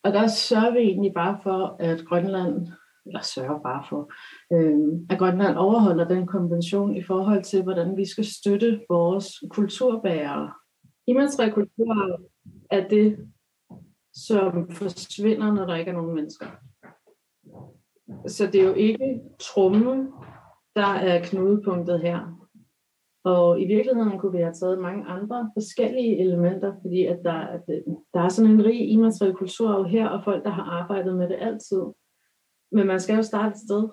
og 0.03 0.13
der 0.13 0.27
sørger 0.27 0.71
vi 0.71 0.79
egentlig 0.79 1.13
bare 1.13 1.39
for, 1.43 1.75
at 1.79 2.05
Grønland, 2.05 2.67
eller 3.05 3.21
sørger 3.21 3.59
bare 3.59 3.83
for, 3.89 4.11
øh, 4.53 4.99
at 5.09 5.19
Grønland 5.19 5.57
overholder 5.57 6.07
den 6.07 6.27
konvention 6.27 6.95
i 6.95 7.03
forhold 7.03 7.43
til, 7.43 7.63
hvordan 7.63 7.97
vi 7.97 8.05
skal 8.05 8.25
støtte 8.25 8.81
vores 8.89 9.43
kulturbærere. 9.49 10.53
Immateriel 11.07 11.53
kultur 11.53 12.21
er 12.71 12.87
det, 12.87 13.17
som 14.13 14.71
forsvinder, 14.71 15.53
når 15.53 15.65
der 15.65 15.75
ikke 15.75 15.91
er 15.91 15.95
nogen 15.95 16.15
mennesker. 16.15 16.45
Så 18.27 18.47
det 18.47 18.61
er 18.61 18.67
jo 18.67 18.73
ikke 18.73 19.19
trummen, 19.39 20.11
der 20.75 20.85
er 20.85 21.25
knudepunktet 21.25 22.01
her. 22.01 22.42
Og 23.23 23.61
i 23.61 23.65
virkeligheden 23.65 24.19
kunne 24.19 24.31
vi 24.31 24.37
have 24.37 24.53
taget 24.53 24.79
mange 24.79 25.05
andre 25.05 25.51
forskellige 25.53 26.19
elementer, 26.19 26.73
fordi 26.81 27.05
at 27.05 27.19
der, 27.23 27.33
at 27.33 27.61
der 28.13 28.21
er 28.21 28.29
sådan 28.29 28.51
en 28.51 28.65
rig 28.65 28.89
immateriel 28.89 29.33
kultur 29.33 29.83
her, 29.83 30.07
og 30.07 30.23
folk, 30.23 30.43
der 30.43 30.49
har 30.49 30.63
arbejdet 30.63 31.15
med 31.15 31.29
det 31.29 31.37
altid. 31.41 31.81
Men 32.71 32.87
man 32.87 32.99
skal 32.99 33.15
jo 33.15 33.23
starte 33.23 33.49
et 33.49 33.57
sted. 33.57 33.89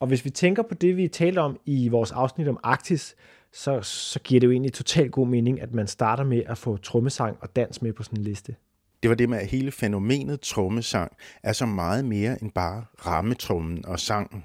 Og 0.00 0.06
hvis 0.06 0.24
vi 0.24 0.30
tænker 0.30 0.62
på 0.62 0.74
det, 0.74 0.96
vi 0.96 1.08
talte 1.08 1.38
om 1.38 1.60
i 1.64 1.88
vores 1.88 2.12
afsnit 2.12 2.48
om 2.48 2.58
Arktis, 2.62 3.16
så, 3.52 3.82
så 3.82 4.20
giver 4.20 4.40
det 4.40 4.46
jo 4.46 4.52
egentlig 4.52 4.72
totalt 4.72 5.12
god 5.12 5.26
mening, 5.26 5.60
at 5.60 5.74
man 5.74 5.86
starter 5.86 6.24
med 6.24 6.42
at 6.46 6.58
få 6.58 6.76
trommesang 6.76 7.38
og 7.40 7.56
dans 7.56 7.82
med 7.82 7.92
på 7.92 8.02
sådan 8.02 8.18
en 8.18 8.24
liste. 8.24 8.56
Det 9.02 9.08
var 9.08 9.14
det 9.14 9.28
med, 9.28 9.38
at 9.38 9.46
hele 9.46 9.70
fænomenet 9.70 10.40
trommesang 10.40 11.16
er 11.42 11.52
så 11.52 11.66
meget 11.66 12.04
mere 12.04 12.42
end 12.42 12.52
bare 12.52 12.84
rammetrummen 13.06 13.86
og 13.86 14.00
sangen. 14.00 14.44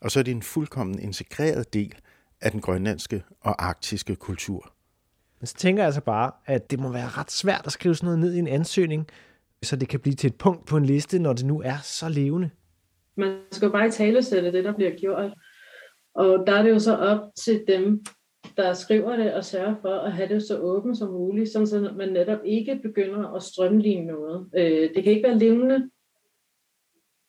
Og 0.00 0.10
så 0.10 0.18
er 0.18 0.22
det 0.24 0.30
en 0.30 0.42
fuldkommen 0.42 0.98
integreret 0.98 1.74
del 1.74 1.94
af 2.40 2.50
den 2.50 2.60
grønlandske 2.60 3.22
og 3.40 3.66
arktiske 3.66 4.16
kultur. 4.16 4.72
Men 5.40 5.46
så 5.46 5.54
tænker 5.54 5.82
jeg 5.82 5.86
altså 5.86 6.00
bare, 6.00 6.32
at 6.46 6.70
det 6.70 6.80
må 6.80 6.92
være 6.92 7.08
ret 7.08 7.30
svært 7.30 7.62
at 7.66 7.72
skrive 7.72 7.94
sådan 7.94 8.06
noget 8.06 8.18
ned 8.18 8.34
i 8.34 8.38
en 8.38 8.48
ansøgning, 8.48 9.06
så 9.62 9.76
det 9.76 9.88
kan 9.88 10.00
blive 10.00 10.14
til 10.14 10.28
et 10.28 10.38
punkt 10.38 10.66
på 10.66 10.76
en 10.76 10.86
liste, 10.86 11.18
når 11.18 11.32
det 11.32 11.46
nu 11.46 11.62
er 11.64 11.78
så 11.82 12.08
levende. 12.08 12.50
Man 13.16 13.38
skal 13.50 13.66
jo 13.66 13.72
bare 13.72 13.86
i 13.86 13.90
talesætte 13.90 14.52
det, 14.52 14.64
der 14.64 14.74
bliver 14.74 14.90
gjort. 14.90 15.32
Og 16.14 16.46
der 16.46 16.58
er 16.58 16.62
det 16.62 16.70
jo 16.70 16.78
så 16.78 16.96
op 16.96 17.20
til 17.44 17.64
dem, 17.68 18.04
der 18.56 18.74
skriver 18.74 19.16
det 19.16 19.34
og 19.34 19.44
sørger 19.44 19.74
for 19.82 19.94
at 19.94 20.12
have 20.12 20.28
det 20.28 20.42
så 20.42 20.58
åbent 20.58 20.98
som 20.98 21.08
muligt, 21.08 21.48
så 21.48 21.92
man 21.96 22.08
netop 22.08 22.38
ikke 22.44 22.80
begynder 22.82 23.34
at 23.34 23.42
strømligne 23.42 24.06
noget. 24.06 24.50
Øh, 24.56 24.90
det 24.94 25.04
kan 25.04 25.12
ikke 25.12 25.28
være 25.28 25.38
levende 25.38 25.90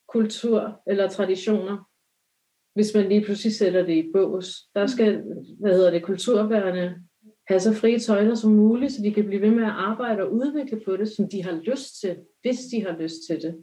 kultur 0.08 0.82
eller 0.88 1.10
traditioner, 1.10 1.87
hvis 2.78 2.94
man 2.96 3.10
lige 3.10 3.26
pludselig 3.26 3.56
sætter 3.56 3.86
det 3.86 3.94
i 3.94 4.12
bås. 4.14 4.56
Der 4.76 4.88
skal, 4.88 5.24
hvad 5.60 5.74
hedder 5.74 5.92
det, 5.92 6.04
kulturbærerne 6.04 6.96
have 7.48 7.60
så 7.60 7.74
frie 7.74 8.00
tøjler 8.00 8.36
som 8.36 8.52
muligt, 8.52 8.92
så 8.92 9.02
de 9.04 9.14
kan 9.14 9.26
blive 9.26 9.42
ved 9.42 9.52
med 9.52 9.64
at 9.64 9.70
arbejde 9.76 10.24
og 10.24 10.34
udvikle 10.34 10.82
på 10.86 10.98
det, 10.98 11.08
som 11.08 11.30
de 11.30 11.44
har 11.44 11.62
lyst 11.64 12.00
til, 12.02 12.18
hvis 12.42 12.60
de 12.72 12.86
har 12.86 12.98
lyst 13.00 13.16
til 13.30 13.42
det. 13.42 13.58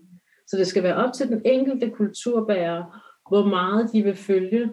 Så 0.46 0.56
det 0.56 0.66
skal 0.66 0.82
være 0.82 0.94
op 0.94 1.12
til 1.12 1.28
den 1.28 1.42
enkelte 1.44 1.90
kulturbærer, 1.90 3.02
hvor 3.28 3.46
meget 3.46 3.92
de 3.92 4.02
vil 4.02 4.16
følge 4.16 4.70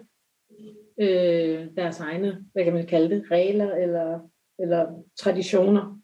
øh, 1.00 1.66
deres 1.76 2.00
egne, 2.00 2.44
hvad 2.52 2.64
kan 2.64 2.72
man 2.72 2.86
kalde 2.86 3.14
det, 3.14 3.24
regler 3.30 3.74
eller, 3.74 4.18
eller 4.58 4.86
traditioner. 5.20 6.00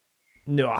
Nå, 0.47 0.73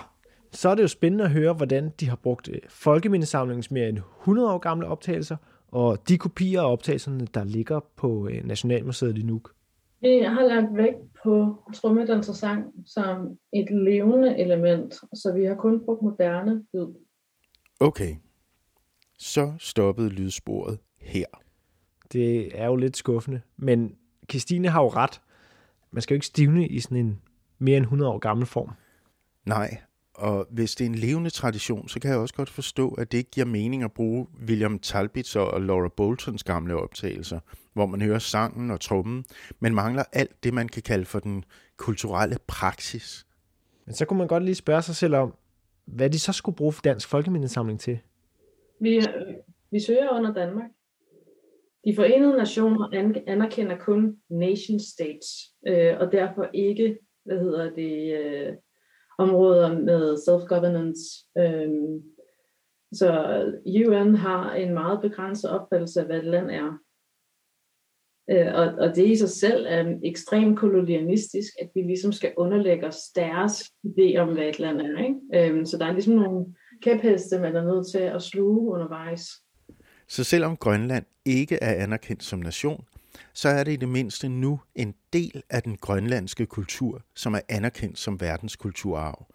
så 0.53 0.69
er 0.69 0.75
det 0.75 0.83
jo 0.83 0.89
spændende 0.89 1.25
at 1.25 1.31
høre, 1.31 1.55
hvordan 1.55 1.93
de 2.01 2.09
har 2.09 2.17
brugt 2.17 2.49
øh, 2.49 2.59
Folkemindesamlingens 2.69 3.71
mere 3.71 3.89
end 3.89 3.99
100 4.21 4.53
år 4.53 4.59
gamle 4.59 4.87
optagelser, 4.87 5.37
og 5.69 6.09
de 6.09 6.19
kopier 6.19 6.63
af 6.63 6.73
optagelserne, 6.73 7.27
der 7.35 7.45
ligger 7.45 7.81
på 7.97 8.29
øh, 8.29 8.45
Nationalmuseet 8.45 9.19
i 9.19 9.23
Nuuk. 9.23 9.55
Vi 10.01 10.19
har 10.19 10.43
lagt 10.43 10.77
vægt 10.77 10.97
på 11.23 11.57
trommedans 11.75 12.29
og 12.29 12.35
sang 12.35 12.65
som 12.87 13.39
et 13.53 13.71
levende 13.71 14.39
element, 14.39 14.95
så 14.95 15.33
vi 15.37 15.45
har 15.45 15.55
kun 15.55 15.85
brugt 15.85 16.03
moderne 16.03 16.65
lyd. 16.75 16.95
Okay, 17.81 18.17
så 19.19 19.53
stoppede 19.59 20.09
lydsporet 20.09 20.79
her. 21.01 21.27
Det 22.13 22.61
er 22.61 22.67
jo 22.67 22.77
lidt 22.77 22.97
skuffende, 22.97 23.41
men 23.57 23.97
Christine 24.31 24.69
har 24.69 24.83
jo 24.83 24.89
ret. 24.89 25.21
Man 25.91 26.03
skal 26.03 26.15
jo 26.15 26.17
ikke 26.17 26.27
stivne 26.27 26.67
i 26.67 26.81
sådan 26.81 26.99
en 26.99 27.21
mere 27.59 27.77
end 27.77 27.85
100 27.85 28.11
år 28.11 28.19
gammel 28.19 28.47
form. 28.47 28.71
Nej, 29.47 29.81
og 30.19 30.47
hvis 30.51 30.75
det 30.75 30.85
er 30.85 30.89
en 30.89 30.95
levende 30.95 31.31
tradition, 31.31 31.89
så 31.89 32.01
kan 32.01 32.11
jeg 32.11 32.19
også 32.19 32.35
godt 32.35 32.51
forstå, 32.51 32.89
at 32.89 33.13
det 33.13 33.19
ikke 33.19 33.31
giver 33.31 33.47
mening 33.47 33.83
at 33.83 33.93
bruge 33.93 34.27
William 34.49 34.79
Talbits 34.79 35.37
og 35.37 35.61
Laura 35.61 35.89
Boltons 35.97 36.45
gamle 36.45 36.77
optagelser, 36.77 37.41
hvor 37.73 37.87
man 37.87 38.03
hører 38.03 38.19
sangen 38.19 38.71
og 38.71 38.81
trummen, 38.81 39.25
men 39.61 39.75
mangler 39.75 40.05
alt 40.13 40.45
det, 40.45 40.55
man 40.55 40.69
kan 40.69 40.83
kalde 40.83 41.05
for 41.05 41.19
den 41.19 41.45
kulturelle 41.77 42.37
praksis. 42.47 43.27
Men 43.87 43.95
så 43.95 44.05
kunne 44.05 44.19
man 44.19 44.29
godt 44.29 44.45
lige 44.45 44.55
spørge 44.55 44.83
sig 44.83 44.97
selv 44.97 45.15
om, 45.15 45.35
hvad 45.87 46.11
de 46.11 46.19
så 46.19 46.33
skulle 46.33 46.57
bruge 46.57 46.73
for 46.73 46.83
Dansk 46.83 47.09
Folkemindesamling 47.09 47.81
til. 47.81 47.99
Vi, 48.81 49.01
vi 49.71 49.81
søger 49.81 50.11
under 50.11 50.33
Danmark. 50.33 50.71
De 51.85 51.97
forenede 51.97 52.37
nationer 52.37 52.89
anerkender 53.27 53.77
kun 53.77 54.17
nation 54.31 54.81
states, 54.81 55.27
øh, 55.67 55.95
og 56.01 56.13
derfor 56.13 56.49
ikke, 56.55 56.99
hvad 57.25 57.39
hedder 57.39 57.75
det, 57.75 58.19
øh, 58.19 58.53
områder 59.19 59.79
med 59.79 60.17
self-governance. 60.17 61.27
Øh, 61.39 61.69
så 62.93 63.11
UN 63.67 64.15
har 64.15 64.55
en 64.55 64.75
meget 64.75 65.01
begrænset 65.01 65.51
opfattelse 65.51 66.01
af, 66.01 66.07
hvad 66.07 66.19
et 66.19 66.25
land 66.25 66.51
er. 66.51 66.79
Øh, 68.31 68.55
og, 68.55 68.65
og 68.65 68.97
det 68.97 69.07
i 69.07 69.17
sig 69.17 69.29
selv 69.29 69.67
er 69.69 69.99
ekstremt 70.05 70.59
kolonialistisk, 70.59 71.53
at 71.61 71.71
vi 71.75 71.83
ligesom 71.83 72.13
skal 72.13 72.33
underlægge 72.37 72.87
os 72.87 72.99
deres 73.17 73.63
idé 73.63 74.17
om, 74.19 74.33
hvad 74.33 74.45
et 74.45 74.59
land 74.59 74.81
er. 74.81 74.99
Ikke? 74.99 75.51
Øh, 75.59 75.67
så 75.67 75.79
der 75.79 75.87
er 75.87 75.93
ligesom 75.93 76.15
nogle 76.15 76.47
kæpheste, 76.83 77.41
man 77.41 77.57
er 77.57 77.65
nødt 77.65 77.91
til 77.91 77.99
at 77.99 78.23
sluge 78.23 78.73
undervejs. 78.73 79.23
Så 80.09 80.25
selvom 80.25 80.57
Grønland 80.57 81.05
ikke 81.25 81.59
er 81.63 81.83
anerkendt 81.83 82.23
som 82.23 82.39
nation, 82.39 82.85
så 83.33 83.49
er 83.49 83.65
det 83.65 83.73
i 83.73 83.77
det 83.77 83.89
mindste 83.89 84.29
nu 84.29 84.61
en 84.75 84.95
del 85.13 85.43
af 85.51 85.63
den 85.63 85.77
grønlandske 85.77 86.47
kultur, 86.47 87.03
som 87.15 87.35
er 87.35 87.41
anerkendt 87.49 87.99
som 87.99 88.21
verdenskulturarv. 88.21 89.27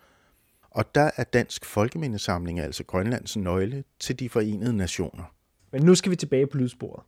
Og 0.71 0.95
der 0.95 1.11
er 1.17 1.23
Dansk 1.23 1.65
Folkemindesamling 1.65 2.59
altså 2.59 2.83
Grønlands 2.83 3.37
nøgle 3.37 3.83
til 3.99 4.19
de 4.19 4.29
forenede 4.29 4.73
nationer. 4.73 5.23
Men 5.71 5.83
nu 5.83 5.95
skal 5.95 6.11
vi 6.11 6.15
tilbage 6.15 6.47
på 6.47 6.57
lydsporet. 6.57 7.03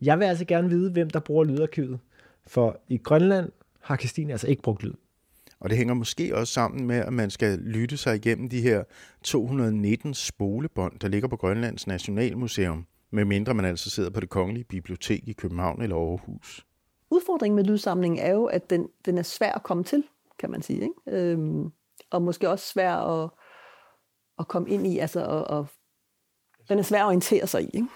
Jeg 0.00 0.18
vil 0.18 0.24
altså 0.24 0.44
gerne 0.44 0.68
vide, 0.68 0.90
hvem 0.90 1.10
der 1.10 1.20
bruger 1.20 1.44
lydarkivet. 1.44 1.98
For 2.46 2.80
i 2.88 2.96
Grønland 2.96 3.52
har 3.80 3.96
Christine 3.96 4.32
altså 4.32 4.46
ikke 4.46 4.62
brugt 4.62 4.82
lyd. 4.82 4.94
Og 5.60 5.70
det 5.70 5.78
hænger 5.78 5.94
måske 5.94 6.36
også 6.36 6.52
sammen 6.52 6.86
med, 6.86 6.96
at 6.96 7.12
man 7.12 7.30
skal 7.30 7.58
lytte 7.58 7.96
sig 7.96 8.16
igennem 8.16 8.48
de 8.48 8.60
her 8.60 8.84
219 9.22 10.14
spolebånd, 10.14 10.98
der 10.98 11.08
ligger 11.08 11.28
på 11.28 11.36
Grønlands 11.36 11.86
Nationalmuseum 11.86 12.86
medmindre 13.14 13.54
man 13.54 13.64
altså 13.64 13.90
sidder 13.90 14.10
på 14.10 14.20
det 14.20 14.28
kongelige 14.28 14.64
bibliotek 14.64 15.28
i 15.28 15.32
København 15.32 15.82
eller 15.82 15.96
Aarhus. 15.96 16.66
Udfordringen 17.10 17.56
med 17.56 17.64
lydsamlingen 17.64 18.18
er 18.18 18.32
jo, 18.32 18.44
at 18.44 18.70
den, 18.70 18.88
den 19.06 19.18
er 19.18 19.22
svær 19.22 19.52
at 19.52 19.62
komme 19.62 19.84
til, 19.84 20.04
kan 20.38 20.50
man 20.50 20.62
sige. 20.62 20.82
Ikke? 20.82 21.18
Øhm, 21.18 21.72
og 22.10 22.22
måske 22.22 22.48
også 22.48 22.66
svær 22.66 22.94
at, 22.94 23.30
at 24.38 24.48
komme 24.48 24.70
ind 24.70 24.86
i. 24.86 24.98
Altså, 24.98 25.24
og, 25.24 25.44
og, 25.44 25.66
den 26.68 26.78
er 26.78 26.82
svær 26.82 27.02
at 27.02 27.06
orientere 27.06 27.46
sig 27.46 27.62
i. 27.62 27.70
Ikke? 27.74 27.88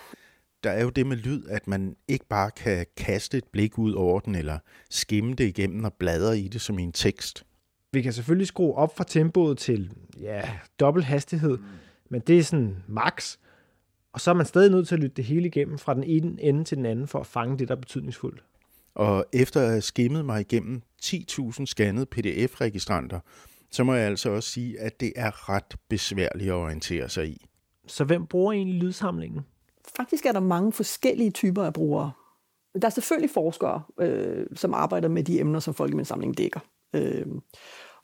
Der 0.64 0.70
er 0.70 0.82
jo 0.82 0.90
det 0.90 1.06
med 1.06 1.16
lyd, 1.16 1.46
at 1.48 1.68
man 1.68 1.96
ikke 2.08 2.26
bare 2.26 2.50
kan 2.50 2.86
kaste 2.96 3.38
et 3.38 3.44
blik 3.52 3.78
ud 3.78 3.92
over 3.92 4.20
den, 4.20 4.34
eller 4.34 4.58
skimme 4.90 5.34
det 5.34 5.44
igennem 5.44 5.84
og 5.84 5.92
bladre 5.92 6.38
i 6.38 6.48
det 6.48 6.60
som 6.60 6.78
i 6.78 6.82
en 6.82 6.92
tekst. 6.92 7.44
Vi 7.92 8.02
kan 8.02 8.12
selvfølgelig 8.12 8.46
skrue 8.46 8.74
op 8.74 8.96
fra 8.96 9.04
tempoet 9.04 9.58
til 9.58 9.92
ja, 10.20 10.50
dobbelt 10.80 11.06
hastighed, 11.06 11.58
men 12.10 12.20
det 12.20 12.38
er 12.38 12.42
sådan 12.42 12.76
max. 12.88 13.36
Og 14.18 14.22
så 14.22 14.30
er 14.30 14.34
man 14.34 14.46
stadig 14.46 14.70
nødt 14.70 14.88
til 14.88 14.94
at 14.94 15.00
lytte 15.00 15.16
det 15.16 15.24
hele 15.24 15.46
igennem 15.46 15.78
fra 15.78 15.94
den 15.94 16.04
ene 16.04 16.42
ende 16.42 16.64
til 16.64 16.76
den 16.76 16.86
anden 16.86 17.06
for 17.08 17.20
at 17.20 17.26
fange 17.26 17.58
det, 17.58 17.68
der 17.68 17.74
er 17.74 17.80
betydningsfuldt. 17.80 18.44
Og 18.94 19.26
efter 19.32 19.60
at 19.60 19.68
have 19.68 19.80
skimmet 19.80 20.24
mig 20.24 20.40
igennem 20.40 20.82
10.000 21.02 21.64
scannede 21.64 22.06
PDF-registranter, 22.06 23.20
så 23.70 23.84
må 23.84 23.94
jeg 23.94 24.06
altså 24.06 24.30
også 24.30 24.50
sige, 24.50 24.80
at 24.80 25.00
det 25.00 25.12
er 25.16 25.48
ret 25.48 25.76
besværligt 25.88 26.50
at 26.50 26.54
orientere 26.54 27.08
sig 27.08 27.28
i. 27.28 27.46
Så 27.86 28.04
hvem 28.04 28.26
bruger 28.26 28.52
egentlig 28.52 28.80
lydsamlingen? 28.80 29.40
Faktisk 29.96 30.26
er 30.26 30.32
der 30.32 30.40
mange 30.40 30.72
forskellige 30.72 31.30
typer 31.30 31.64
af 31.64 31.72
brugere. 31.72 32.12
Der 32.82 32.86
er 32.86 32.90
selvfølgelig 32.90 33.30
forskere, 33.30 33.82
øh, 34.00 34.46
som 34.54 34.74
arbejder 34.74 35.08
med 35.08 35.24
de 35.24 35.40
emner, 35.40 35.60
som 35.60 35.74
Folkemindesamlingen 35.74 36.34
dækker. 36.34 36.60
Øh, 36.94 37.26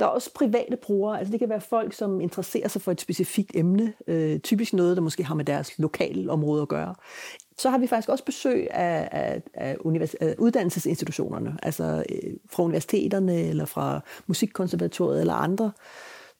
der 0.00 0.06
er 0.06 0.10
også 0.10 0.30
private 0.34 0.76
brugere, 0.76 1.18
altså 1.18 1.32
det 1.32 1.40
kan 1.40 1.48
være 1.48 1.60
folk, 1.60 1.92
som 1.92 2.20
interesserer 2.20 2.68
sig 2.68 2.82
for 2.82 2.92
et 2.92 3.00
specifikt 3.00 3.50
emne, 3.54 3.92
øh, 4.06 4.40
typisk 4.40 4.72
noget, 4.72 4.96
der 4.96 5.02
måske 5.02 5.24
har 5.24 5.34
med 5.34 5.44
deres 5.44 5.78
lokale 5.78 6.30
område 6.30 6.62
at 6.62 6.68
gøre. 6.68 6.94
Så 7.58 7.70
har 7.70 7.78
vi 7.78 7.86
faktisk 7.86 8.08
også 8.08 8.24
besøg 8.24 8.68
af, 8.70 9.08
af, 9.12 9.42
af, 9.54 9.76
univers- 9.84 10.14
af 10.20 10.34
uddannelsesinstitutionerne, 10.38 11.56
altså 11.62 12.04
øh, 12.10 12.32
fra 12.50 12.62
universiteterne 12.62 13.42
eller 13.42 13.64
fra 13.64 14.00
musikkonservatoriet 14.26 15.20
eller 15.20 15.34
andre. 15.34 15.72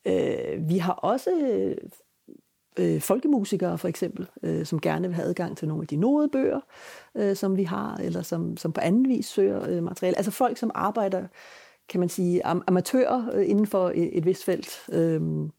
Øh, 0.07 0.69
vi 0.69 0.77
har 0.77 0.93
også 0.93 1.31
øh, 2.79 3.01
folkemusikere 3.01 3.77
for 3.77 3.87
eksempel, 3.87 4.27
øh, 4.43 4.65
som 4.65 4.79
gerne 4.79 5.07
vil 5.07 5.15
have 5.15 5.27
adgang 5.27 5.57
til 5.57 5.67
nogle 5.67 5.83
af 5.83 5.87
de 5.87 5.95
nodebøger, 5.95 6.59
øh, 7.15 7.35
som 7.35 7.57
vi 7.57 7.63
har, 7.63 7.95
eller 8.03 8.21
som, 8.21 8.57
som 8.57 8.71
på 8.71 8.81
anden 8.81 9.09
vis 9.09 9.25
søger 9.25 9.69
øh, 9.69 9.83
materiale. 9.83 10.17
Altså 10.17 10.31
folk, 10.31 10.57
som 10.57 10.71
arbejder 10.75 11.23
kan 11.89 11.99
man 11.99 12.09
sige, 12.09 12.45
am- 12.45 12.63
amatører 12.67 13.29
øh, 13.33 13.49
inden 13.49 13.67
for 13.67 13.89
et, 13.95 14.17
et 14.17 14.25
vist 14.25 14.45
felt. 14.45 14.85
Øhm, 14.91 15.49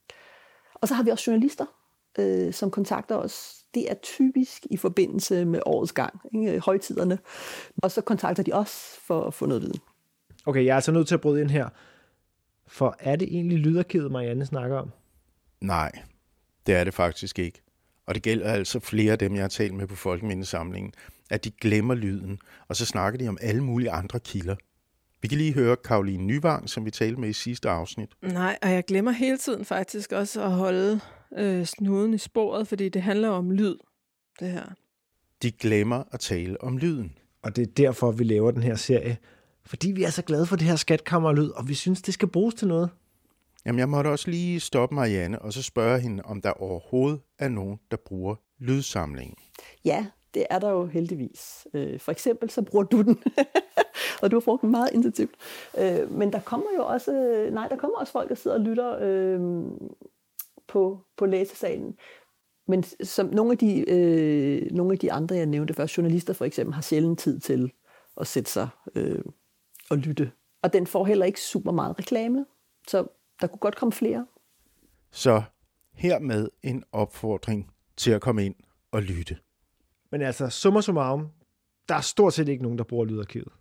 og 0.74 0.88
så 0.88 0.94
har 0.94 1.02
vi 1.02 1.10
også 1.10 1.30
journalister, 1.30 1.66
øh, 2.18 2.52
som 2.52 2.70
kontakter 2.70 3.16
os, 3.16 3.56
det 3.74 3.90
er 3.90 3.94
typisk 3.94 4.66
i 4.70 4.76
forbindelse 4.76 5.44
med 5.44 5.60
årets 5.66 5.92
gang, 5.92 6.20
ikke? 6.34 6.60
højtiderne. 6.60 7.18
Og 7.76 7.90
så 7.90 8.00
kontakter 8.00 8.42
de 8.42 8.52
os 8.52 8.98
for 9.06 9.24
at 9.24 9.34
få 9.34 9.46
noget 9.46 9.62
viden. 9.62 9.80
Okay, 10.46 10.64
jeg 10.64 10.70
er 10.70 10.74
altså 10.74 10.92
nødt 10.92 11.08
til 11.08 11.14
at 11.14 11.20
bryde 11.20 11.40
ind 11.40 11.50
her. 11.50 11.68
For 12.66 12.96
er 12.98 13.16
det 13.16 13.28
egentlig 13.28 13.58
lydarkivet, 13.58 14.10
Marianne 14.12 14.46
snakker 14.46 14.76
om? 14.76 14.90
Nej, 15.60 15.92
det 16.66 16.74
er 16.74 16.84
det 16.84 16.94
faktisk 16.94 17.38
ikke. 17.38 17.62
Og 18.06 18.14
det 18.14 18.22
gælder 18.22 18.52
altså 18.52 18.80
flere 18.80 19.12
af 19.12 19.18
dem, 19.18 19.34
jeg 19.34 19.42
har 19.42 19.48
talt 19.48 19.74
med 19.74 19.86
på 19.86 19.96
Folkemindesamlingen, 19.96 20.92
at 21.30 21.44
de 21.44 21.50
glemmer 21.50 21.94
lyden, 21.94 22.38
og 22.68 22.76
så 22.76 22.86
snakker 22.86 23.18
de 23.18 23.28
om 23.28 23.38
alle 23.40 23.64
mulige 23.64 23.90
andre 23.90 24.20
kilder. 24.20 24.56
Vi 25.22 25.28
kan 25.28 25.38
lige 25.38 25.54
høre 25.54 25.76
Karoline 25.76 26.24
Nyvang, 26.24 26.70
som 26.70 26.84
vi 26.84 26.90
talte 26.90 27.20
med 27.20 27.28
i 27.28 27.32
sidste 27.32 27.70
afsnit. 27.70 28.08
Nej, 28.22 28.58
og 28.62 28.70
jeg 28.70 28.84
glemmer 28.84 29.10
hele 29.10 29.38
tiden 29.38 29.64
faktisk 29.64 30.12
også 30.12 30.42
at 30.42 30.50
holde 30.50 31.00
øh, 31.38 31.64
snuden 31.64 32.14
i 32.14 32.18
sporet, 32.18 32.68
fordi 32.68 32.88
det 32.88 33.02
handler 33.02 33.28
om 33.28 33.50
lyd, 33.50 33.76
det 34.40 34.50
her. 34.50 34.64
De 35.42 35.50
glemmer 35.50 36.02
at 36.12 36.20
tale 36.20 36.60
om 36.60 36.78
lyden. 36.78 37.18
Og 37.42 37.56
det 37.56 37.62
er 37.62 37.72
derfor, 37.76 38.10
vi 38.10 38.24
laver 38.24 38.50
den 38.50 38.62
her 38.62 38.74
serie. 38.74 39.16
Fordi 39.66 39.90
vi 39.92 40.04
er 40.04 40.10
så 40.10 40.22
glade 40.22 40.46
for 40.46 40.56
det 40.56 40.66
her 40.66 40.76
skatkammerlyd, 40.76 41.48
og 41.48 41.68
vi 41.68 41.74
synes, 41.74 42.02
det 42.02 42.14
skal 42.14 42.28
bruges 42.28 42.54
til 42.54 42.68
noget. 42.68 42.90
Jamen, 43.66 43.78
jeg 43.78 43.88
måtte 43.88 44.08
også 44.08 44.30
lige 44.30 44.60
stoppe 44.60 44.94
Marianne 44.94 45.42
og 45.42 45.52
så 45.52 45.62
spørge 45.62 46.00
hende, 46.00 46.22
om 46.22 46.42
der 46.42 46.50
overhovedet 46.50 47.20
er 47.38 47.48
nogen, 47.48 47.78
der 47.90 47.96
bruger 48.06 48.34
lydsamlingen. 48.58 49.36
Ja, 49.84 50.06
det 50.36 50.46
er 50.50 50.58
der 50.58 50.70
jo 50.70 50.86
heldigvis. 50.86 51.66
Øh, 51.74 52.00
for 52.00 52.12
eksempel 52.12 52.50
så 52.50 52.62
bruger 52.62 52.84
du 52.84 53.02
den, 53.02 53.22
og 54.22 54.30
du 54.30 54.36
har 54.36 54.40
brugt 54.40 54.62
den 54.62 54.70
meget 54.70 54.90
intensivt. 54.92 55.34
Øh, 55.78 56.12
men 56.12 56.32
der 56.32 56.40
kommer 56.40 56.66
jo 56.76 56.86
også, 56.86 57.12
nej, 57.52 57.68
der 57.68 57.76
kommer 57.76 57.98
også 57.98 58.12
folk, 58.12 58.28
der 58.28 58.34
sidder 58.34 58.56
og 58.56 58.62
lytter 58.62 58.98
øh, 59.00 59.40
på, 60.68 61.00
på 61.16 61.26
læsesalen. 61.26 61.94
Men 62.68 62.82
som 62.82 63.26
nogle 63.26 63.52
af, 63.52 63.58
de, 63.58 63.90
øh, 63.90 64.70
nogle 64.70 64.92
af 64.92 64.98
de 64.98 65.12
andre, 65.12 65.36
jeg 65.36 65.46
nævnte 65.46 65.74
før, 65.74 65.92
journalister 65.96 66.32
for 66.32 66.44
eksempel, 66.44 66.74
har 66.74 66.82
sjældent 66.82 67.18
tid 67.18 67.40
til 67.40 67.72
at 68.20 68.26
sætte 68.26 68.50
sig 68.50 68.68
øh, 68.94 69.24
og 69.90 69.96
lytte. 69.98 70.30
Og 70.62 70.72
den 70.72 70.86
får 70.86 71.04
heller 71.04 71.26
ikke 71.26 71.40
super 71.40 71.72
meget 71.72 71.98
reklame, 71.98 72.46
så 72.88 73.06
der 73.40 73.46
kunne 73.46 73.58
godt 73.58 73.76
komme 73.76 73.92
flere. 73.92 74.26
Så 75.10 75.42
hermed 75.94 76.48
en 76.62 76.84
opfordring 76.92 77.70
til 77.96 78.10
at 78.10 78.20
komme 78.20 78.46
ind 78.46 78.54
og 78.92 79.02
lytte. 79.02 79.36
Men 80.16 80.26
altså, 80.26 80.48
summa 80.48 80.80
summarum, 80.80 81.28
der 81.88 81.94
er 81.94 82.00
stort 82.00 82.32
set 82.32 82.48
ikke 82.48 82.62
nogen, 82.62 82.78
der 82.78 82.84
bruger 82.84 83.04
lydarkivet. 83.04 83.52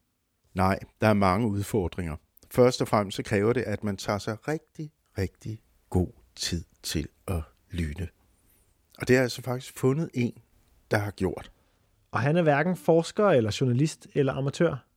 Nej, 0.53 0.79
der 1.01 1.07
er 1.07 1.13
mange 1.13 1.47
udfordringer. 1.47 2.15
Først 2.51 2.81
og 2.81 2.87
fremmest 2.87 3.15
så 3.15 3.23
kræver 3.23 3.53
det, 3.53 3.61
at 3.61 3.83
man 3.83 3.97
tager 3.97 4.19
sig 4.19 4.47
rigtig, 4.47 4.91
rigtig 5.17 5.61
god 5.89 6.07
tid 6.35 6.63
til 6.83 7.07
at 7.27 7.41
lytte. 7.71 8.09
Og 8.97 9.07
det 9.07 9.17
er 9.17 9.21
altså 9.21 9.41
faktisk 9.41 9.77
fundet 9.79 10.09
en, 10.13 10.33
der 10.91 10.97
har 10.97 11.11
gjort. 11.11 11.51
Og 12.11 12.19
han 12.19 12.37
er 12.37 12.41
hverken 12.41 12.75
forsker 12.75 13.25
eller 13.25 13.57
journalist 13.61 14.07
eller 14.13 14.33
amatør. 14.33 14.87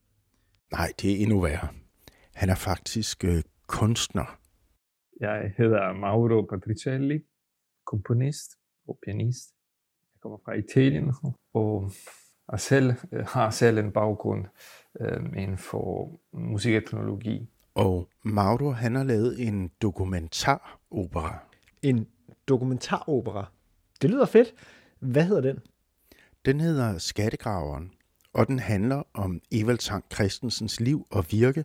Nej, 0.73 0.92
det 1.01 1.12
er 1.12 1.16
endnu 1.16 1.40
værre. 1.40 1.68
Han 2.35 2.51
er 2.51 2.55
faktisk 2.55 3.25
øh, 3.25 3.42
kunstner. 3.66 4.38
Jeg 5.21 5.55
hedder 5.57 5.92
Mauro 5.92 6.42
Patricelli, 6.42 7.18
komponist 7.87 8.51
og 8.88 8.99
pianist. 9.05 9.58
Jeg 10.18 10.22
kommer 10.22 10.38
fra 10.44 10.52
Italien 10.52 11.12
og 11.54 11.90
er 12.52 12.57
selv, 12.57 12.92
har 13.26 13.50
selv 13.50 13.78
en 13.78 13.92
baggrund 13.92 14.44
øh, 15.00 15.42
inden 15.42 15.59
for 15.59 16.20
musiketnologi. 16.33 17.48
Og 17.74 18.09
Mauro, 18.22 18.70
han 18.70 18.94
har 18.94 19.04
lavet 19.04 19.46
en 19.46 19.70
dokumentaropera. 19.83 21.38
En 21.83 22.07
dokumentaropera. 22.48 23.52
Det 24.02 24.11
lyder 24.11 24.26
fedt. 24.26 24.54
Hvad 24.98 25.24
hedder 25.24 25.40
den? 25.42 25.59
Den 26.44 26.61
hedder 26.61 26.98
Skattegraveren, 26.98 27.92
og 28.33 28.46
den 28.46 28.59
handler 28.59 29.02
om 29.14 29.40
Evald 29.52 29.78
Tang 29.78 30.04
Christensens 30.14 30.81
liv 30.81 31.07
og 31.11 31.24
virke, 31.31 31.64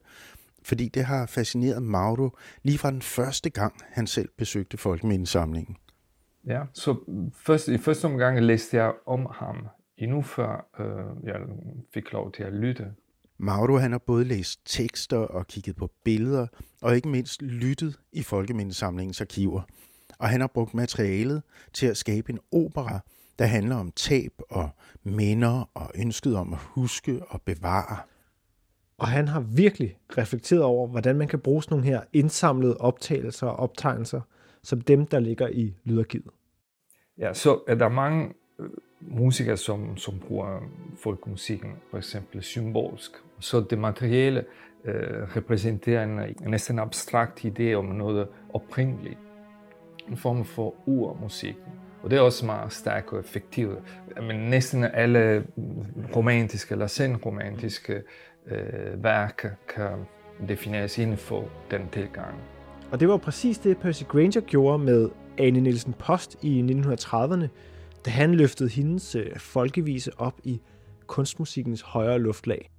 fordi 0.64 0.88
det 0.88 1.06
har 1.06 1.26
fascineret 1.26 1.84
Mauro 1.84 2.30
lige 2.64 2.78
fra 2.78 2.92
den 2.92 3.02
første 3.02 3.50
gang, 3.50 3.74
han 3.90 4.08
selv 4.08 4.30
besøgte 4.38 4.78
Folkemindesamlingen. 4.78 5.78
Ja, 6.48 6.62
så 6.74 6.96
først, 7.36 7.68
i 7.68 7.78
første 7.78 8.06
omgang 8.06 8.42
læste 8.42 8.78
jeg 8.78 8.94
om 9.06 9.28
ham, 9.32 9.68
endnu 9.98 10.22
før 10.22 10.68
øh, 10.80 11.28
jeg 11.28 11.40
fik 11.94 12.12
lov 12.12 12.32
til 12.32 12.44
at 12.44 12.54
lytte. 12.54 12.94
Mauro 13.38 13.78
han 13.78 13.92
har 13.92 14.00
både 14.00 14.24
læst 14.24 14.60
tekster 14.66 15.18
og 15.18 15.48
kigget 15.48 15.76
på 15.76 15.90
billeder, 16.04 16.48
og 16.82 16.96
ikke 16.96 17.08
mindst 17.08 17.42
lyttet 17.42 18.00
i 18.12 18.24
Folkemindesamlingens 18.24 19.22
arkiver. 19.22 19.62
Og 20.20 20.30
han 20.30 20.42
har 20.42 20.48
brugt 20.48 20.74
materialet 20.74 21.44
til 21.74 21.88
at 21.88 21.98
skabe 21.98 22.32
en 22.32 22.40
opera, 22.52 23.00
der 23.40 23.46
handler 23.46 23.76
om 23.76 23.92
tab 23.92 24.32
og 24.50 24.70
minder 25.04 25.70
og 25.74 25.92
ønsket 25.96 26.36
om 26.36 26.54
at 26.54 26.60
huske 26.62 27.22
og 27.30 27.42
bevare. 27.42 27.98
Og 28.98 29.08
han 29.08 29.28
har 29.28 29.40
virkelig 29.40 29.98
reflekteret 30.18 30.64
over, 30.64 30.88
hvordan 30.88 31.16
man 31.16 31.28
kan 31.28 31.40
bruge 31.40 31.64
sådan 31.64 31.78
nogle 31.78 31.90
her 31.90 32.02
indsamlede 32.14 32.78
optagelser 32.78 33.48
og 33.48 33.56
optegnelser, 33.56 34.22
som 34.64 34.82
dem, 34.82 35.06
der 35.06 35.20
ligger 35.20 35.48
i 35.48 35.74
lydarkivet. 35.84 36.32
Ja, 37.18 37.34
så 37.34 37.60
er 37.68 37.76
der 37.76 37.90
mange 37.90 38.34
øh, 38.60 38.70
musikere, 39.02 39.58
som, 39.58 39.98
som 39.98 40.20
bruger 40.20 40.60
folkmusikken, 40.98 41.72
for 41.92 41.98
eksempel 41.98 42.44
symbolsk. 42.44 43.12
Så 43.40 43.66
det 43.70 43.80
materielle 43.80 44.46
øh, 44.86 45.36
repræsenterer 45.36 46.04
en, 46.04 46.20
en 46.20 46.36
næsten 46.52 46.80
abstrakt 46.80 47.46
idé 47.46 47.74
om 47.74 47.86
noget 47.86 48.28
oprindeligt. 48.54 49.18
En 50.10 50.18
form 50.18 50.46
for 50.46 50.76
urmusik. 50.86 51.56
Og 52.04 52.10
det 52.10 52.18
er 52.18 52.22
også 52.22 52.46
meget 52.46 52.74
stærkt 52.74 53.14
og 53.14 53.20
effektivt. 53.20 53.80
Men 54.22 54.36
næsten 54.36 54.84
alle 54.84 55.48
romantiske 56.16 56.72
eller 56.72 56.88
senromantiske 56.88 58.02
øh, 58.46 59.04
værker 59.04 59.50
kan 59.76 60.06
defineres 60.48 60.98
inden 60.98 61.18
for 61.18 61.50
den 61.72 61.90
tilgang. 61.92 62.53
Og 62.92 63.00
det 63.00 63.08
var 63.08 63.18
præcis 63.18 63.58
det, 63.58 63.78
Percy 63.78 64.04
Granger 64.04 64.42
gjorde 64.42 64.84
med 64.84 65.10
Anne 65.38 65.60
Nielsen 65.60 65.94
Post 65.94 66.38
i 66.42 66.62
1930'erne, 66.62 67.48
da 68.06 68.12
han 68.12 68.36
løftede 68.36 68.70
hendes 68.70 69.16
øh, 69.16 69.40
folkevise 69.40 70.12
op 70.20 70.40
i 70.44 70.62
kunstmusikkens 71.08 71.82
højere 71.82 72.20
luftlag. 72.20 72.73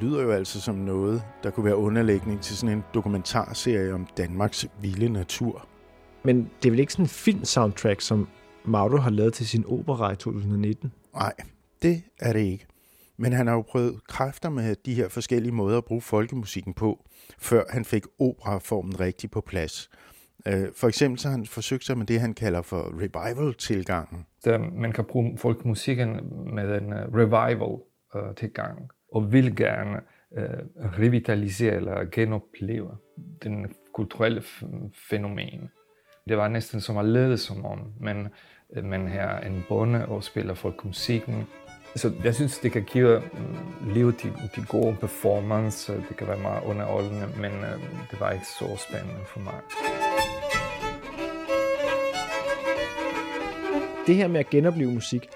Lyder 0.00 0.22
jo 0.22 0.30
altså 0.30 0.60
som 0.60 0.74
noget, 0.74 1.22
der 1.42 1.50
kunne 1.50 1.64
være 1.64 1.76
underlægning 1.76 2.40
til 2.40 2.56
sådan 2.56 2.76
en 2.76 2.84
dokumentarserie 2.94 3.94
om 3.94 4.06
Danmarks 4.16 4.66
vilde 4.80 5.08
natur. 5.08 5.66
Men 6.24 6.50
det 6.62 6.68
er 6.68 6.70
vel 6.70 6.80
ikke 6.80 6.92
sådan 6.92 7.04
en 7.04 7.08
film-soundtrack, 7.08 8.00
som 8.00 8.28
Mauro 8.64 8.96
har 8.96 9.10
lavet 9.10 9.34
til 9.34 9.48
sin 9.48 9.64
opera 9.66 10.12
i 10.12 10.16
2019? 10.16 10.92
Nej, 11.14 11.32
det 11.82 12.02
er 12.20 12.32
det 12.32 12.40
ikke. 12.40 12.66
Men 13.16 13.32
han 13.32 13.46
har 13.46 13.54
jo 13.54 13.62
prøvet 13.62 14.06
kræfter 14.08 14.50
med 14.50 14.76
de 14.86 14.94
her 14.94 15.08
forskellige 15.08 15.52
måder 15.52 15.78
at 15.78 15.84
bruge 15.84 16.00
folkemusikken 16.00 16.74
på, 16.74 17.04
før 17.38 17.64
han 17.70 17.84
fik 17.84 18.04
operaformen 18.18 19.00
rigtig 19.00 19.30
på 19.30 19.40
plads. 19.40 19.90
Øh, 20.46 20.66
for 20.76 20.88
eksempel 20.88 21.18
så 21.18 21.28
har 21.28 21.36
han 21.36 21.46
forsøgt 21.46 21.84
sig 21.84 21.98
med 21.98 22.06
det, 22.06 22.20
han 22.20 22.34
kalder 22.34 22.62
for 22.62 22.92
revival-tilgangen. 23.00 24.26
Man 24.72 24.92
kan 24.92 25.04
bruge 25.04 25.38
folkemusikken 25.38 26.08
med 26.54 26.82
en 26.82 26.92
øh, 26.92 27.14
revival-tilgang 27.14 28.90
og 29.12 29.32
vil 29.32 29.56
gerne 29.56 30.00
øh, 30.36 30.44
revitalisere 30.98 31.74
eller 31.74 32.04
genopleve 32.04 32.96
den 33.42 33.74
kulturelle 33.94 34.42
fænomen. 35.10 35.70
Det 36.28 36.36
var 36.36 36.48
næsten 36.48 36.80
som 36.80 36.98
at 36.98 37.04
lede 37.04 37.38
som 37.38 37.64
om, 37.64 37.92
men 38.00 38.28
øh, 38.76 38.84
man 38.84 39.08
er 39.08 39.40
en 39.40 39.64
bonde 39.68 40.06
og 40.06 40.24
spiller 40.24 40.54
folkemusikken. 40.54 41.46
Så 41.96 42.12
jeg 42.24 42.34
synes, 42.34 42.58
det 42.58 42.72
kan 42.72 42.84
give 42.84 43.22
mm, 43.32 43.92
liv 43.92 44.12
til 44.12 44.32
de 44.56 44.96
performance. 45.00 45.92
Det 45.92 46.16
kan 46.16 46.26
være 46.26 46.40
meget 46.40 46.64
underholdende, 46.64 47.26
men 47.36 47.52
øh, 47.52 47.80
det 48.10 48.20
var 48.20 48.30
ikke 48.30 48.46
så 48.46 48.86
spændende 48.88 49.24
for 49.26 49.40
mig. 49.40 49.60
Det 54.06 54.16
her 54.16 54.28
med 54.28 54.40
at 54.40 54.50
genopleve 54.50 54.92
musik, 54.92 55.28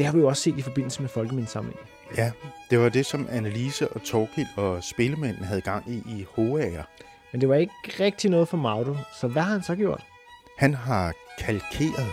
det 0.00 0.06
har 0.06 0.14
vi 0.14 0.20
jo 0.20 0.28
også 0.28 0.42
set 0.42 0.58
i 0.58 0.62
forbindelse 0.62 1.02
med 1.02 1.08
folkemindesamlingen. 1.08 1.86
Ja, 2.16 2.32
det 2.70 2.78
var 2.78 2.88
det, 2.88 3.06
som 3.06 3.26
Annelise 3.30 3.88
og 3.88 4.02
Torkild 4.02 4.46
og 4.56 4.84
spillemændene 4.84 5.46
havde 5.46 5.60
gang 5.60 5.90
i 5.90 5.96
i 5.96 6.26
Hoager. 6.34 6.84
Men 7.32 7.40
det 7.40 7.48
var 7.48 7.54
ikke 7.54 7.72
rigtig 8.00 8.30
noget 8.30 8.48
for 8.48 8.56
Mauro, 8.56 8.96
så 9.20 9.28
hvad 9.28 9.42
har 9.42 9.52
han 9.52 9.62
så 9.62 9.76
gjort? 9.76 10.02
Han 10.58 10.74
har 10.74 11.14
kalkeret. 11.38 12.10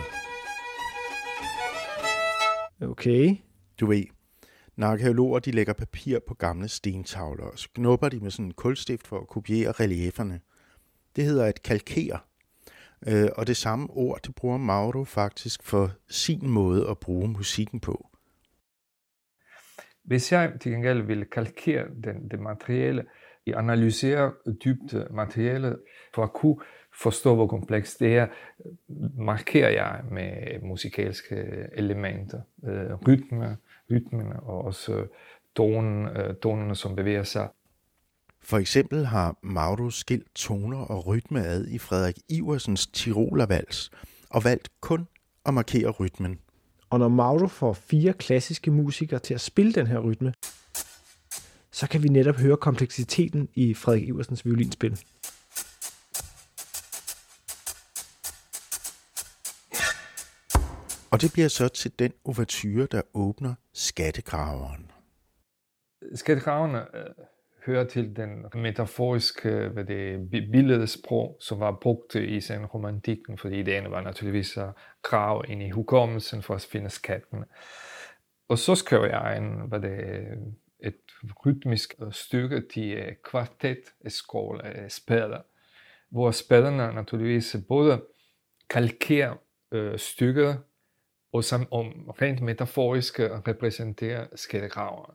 Okay. 2.82 3.36
Du 3.80 3.86
ved, 3.86 4.04
når 4.76 4.86
arkeologer 4.86 5.38
de 5.38 5.50
lægger 5.50 5.72
papir 5.72 6.18
på 6.28 6.34
gamle 6.34 6.68
stentavler, 6.68 7.44
og 7.44 7.58
så 7.58 7.68
knupper 7.74 8.08
de 8.08 8.20
med 8.20 8.30
sådan 8.30 8.44
en 8.44 8.52
kulstift 8.52 9.06
for 9.06 9.20
at 9.20 9.28
kopiere 9.28 9.72
relieferne. 9.72 10.40
det 11.16 11.24
hedder 11.24 11.44
at 11.44 11.62
kalkere. 11.62 12.18
Øh, 13.06 13.28
og 13.36 13.46
det 13.46 13.56
samme 13.56 13.90
ord, 13.90 14.20
det 14.26 14.34
bruger 14.34 14.58
Mauro 14.58 15.04
faktisk 15.04 15.62
for 15.62 15.90
sin 16.08 16.48
måde 16.48 16.88
at 16.90 16.98
bruge 16.98 17.28
musikken 17.28 17.80
på. 17.80 18.08
Hvis 20.04 20.32
jeg 20.32 20.52
til 20.60 20.72
gengæld 20.72 21.02
vil 21.02 21.24
kalkere 21.24 21.84
den, 22.04 22.28
det 22.30 22.40
materiale, 22.40 23.04
analysere 23.56 24.32
dybt 24.64 24.94
materialet 25.10 25.78
for 26.14 26.22
at 26.22 26.32
kunne 26.32 26.56
forstå, 27.02 27.34
hvor 27.34 27.46
komplekst 27.46 28.00
det 28.00 28.16
er, 28.16 28.26
markerer 29.18 29.70
jeg 29.70 30.04
med 30.10 30.60
musikalske 30.62 31.66
elementer, 31.72 32.40
øh, 32.64 32.94
rytme, 33.08 33.56
rytmen 33.90 34.32
og 34.32 34.64
også 34.64 35.06
tonen, 35.56 36.06
øh, 36.16 36.34
tonerne, 36.42 36.74
som 36.74 36.96
bevæger 36.96 37.22
sig. 37.22 37.48
For 38.48 38.58
eksempel 38.58 39.06
har 39.06 39.38
Mauro 39.42 39.90
skilt 39.90 40.34
toner 40.34 40.78
og 40.78 41.06
rytme 41.06 41.44
ad 41.44 41.66
i 41.66 41.78
Frederik 41.78 42.18
Iversens 42.28 42.86
Tirolervals 42.86 43.90
og 44.30 44.44
valgt 44.44 44.80
kun 44.80 45.08
at 45.46 45.54
markere 45.54 45.90
rytmen. 45.90 46.38
Og 46.90 46.98
når 46.98 47.08
Mauro 47.08 47.46
får 47.46 47.72
fire 47.72 48.12
klassiske 48.12 48.70
musikere 48.70 49.20
til 49.20 49.34
at 49.34 49.40
spille 49.40 49.72
den 49.72 49.86
her 49.86 49.98
rytme, 49.98 50.32
så 51.70 51.88
kan 51.90 52.02
vi 52.02 52.08
netop 52.08 52.36
høre 52.36 52.56
kompleksiteten 52.56 53.48
i 53.54 53.74
Frederik 53.74 54.08
Iversens 54.08 54.44
violinspil. 54.44 55.00
Og 61.10 61.20
det 61.20 61.32
bliver 61.32 61.48
så 61.48 61.68
til 61.68 61.98
den 61.98 62.12
ouverture, 62.24 62.86
der 62.86 63.02
åbner 63.14 63.54
Skattegraveren. 63.72 64.90
Skattegraverne 66.14 66.96
øh, 66.96 67.04
hører 67.68 67.84
til 67.84 68.16
den 68.16 68.46
metaforiske 68.54 69.68
hvad 69.68 69.84
det, 69.84 70.30
billedsprog, 70.30 71.36
som 71.40 71.60
var 71.60 71.78
brugt 71.80 72.14
i 72.14 72.40
sen 72.40 72.66
romantikken, 72.66 73.38
fordi 73.38 73.60
ideen 73.60 73.90
var 73.90 74.00
naturligvis 74.00 74.56
at 74.56 74.68
grave 75.02 75.42
ind 75.48 75.62
i 75.62 75.70
hukommelsen 75.70 76.42
for 76.42 76.54
at 76.54 76.68
finde 76.72 76.90
skatten. 76.90 77.44
Og 78.48 78.58
så 78.58 78.74
skrev 78.74 79.04
jeg 79.04 79.36
en, 79.36 79.68
hvad 79.68 79.80
det, 79.80 80.24
et 80.80 81.00
rytmisk 81.46 81.94
stykke 82.10 82.62
til 82.74 82.92
øh, 82.92 83.12
kvartet 83.24 83.78
skål 84.06 84.60
øh, 84.64 84.84
af 84.84 84.92
spæder, 84.92 85.40
hvor 86.10 86.30
spæderne 86.30 86.94
naturligvis 86.94 87.56
både 87.68 88.02
kalkerer 88.70 89.34
øh, 89.72 89.98
stykket, 89.98 90.58
og 91.32 91.44
som 91.44 91.66
om 91.70 91.86
rent 92.22 92.40
metaforisk 92.40 93.20
repræsenterer 93.20 94.26
skattegraveren. 94.34 95.14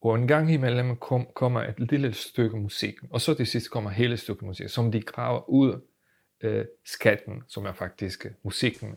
Og 0.00 0.14
en 0.14 0.28
gang 0.28 0.52
imellem 0.52 0.96
kom, 0.96 1.26
kommer 1.34 1.60
et 1.60 1.90
lille 1.90 2.12
stykke 2.12 2.56
musik, 2.56 2.94
og 3.10 3.20
så 3.20 3.34
til 3.34 3.46
sidst 3.46 3.70
kommer 3.70 3.90
hele 3.90 4.16
stykke 4.16 4.44
musik, 4.44 4.68
som 4.68 4.92
de 4.92 5.02
graver 5.02 5.50
ud 5.50 5.80
af 6.40 6.48
øh, 6.48 6.64
skatten, 6.84 7.42
som 7.48 7.66
er 7.66 7.72
faktisk 7.72 8.26
øh, 8.26 8.32
musikken. 8.44 8.96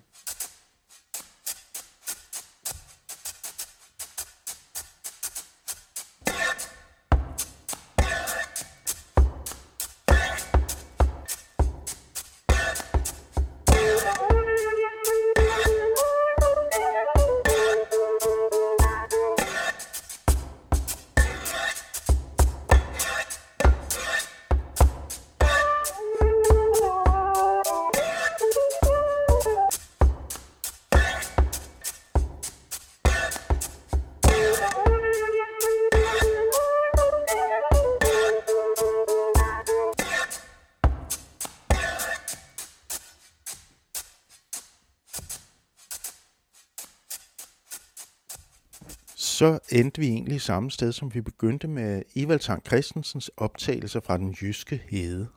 Så 49.42 49.60
endte 49.70 50.02
vi 50.02 50.08
egentlig 50.08 50.42
samme 50.42 50.72
sted, 50.72 50.92
som 50.92 51.14
vi 51.14 51.22
begyndte 51.22 51.68
med 51.68 52.02
Evald 52.16 52.40
Tang 52.40 52.66
Christensens 52.66 53.32
optagelser 53.38 54.00
fra 54.00 54.18
den 54.18 54.36
jyske 54.42 54.82
hede. 54.90 55.28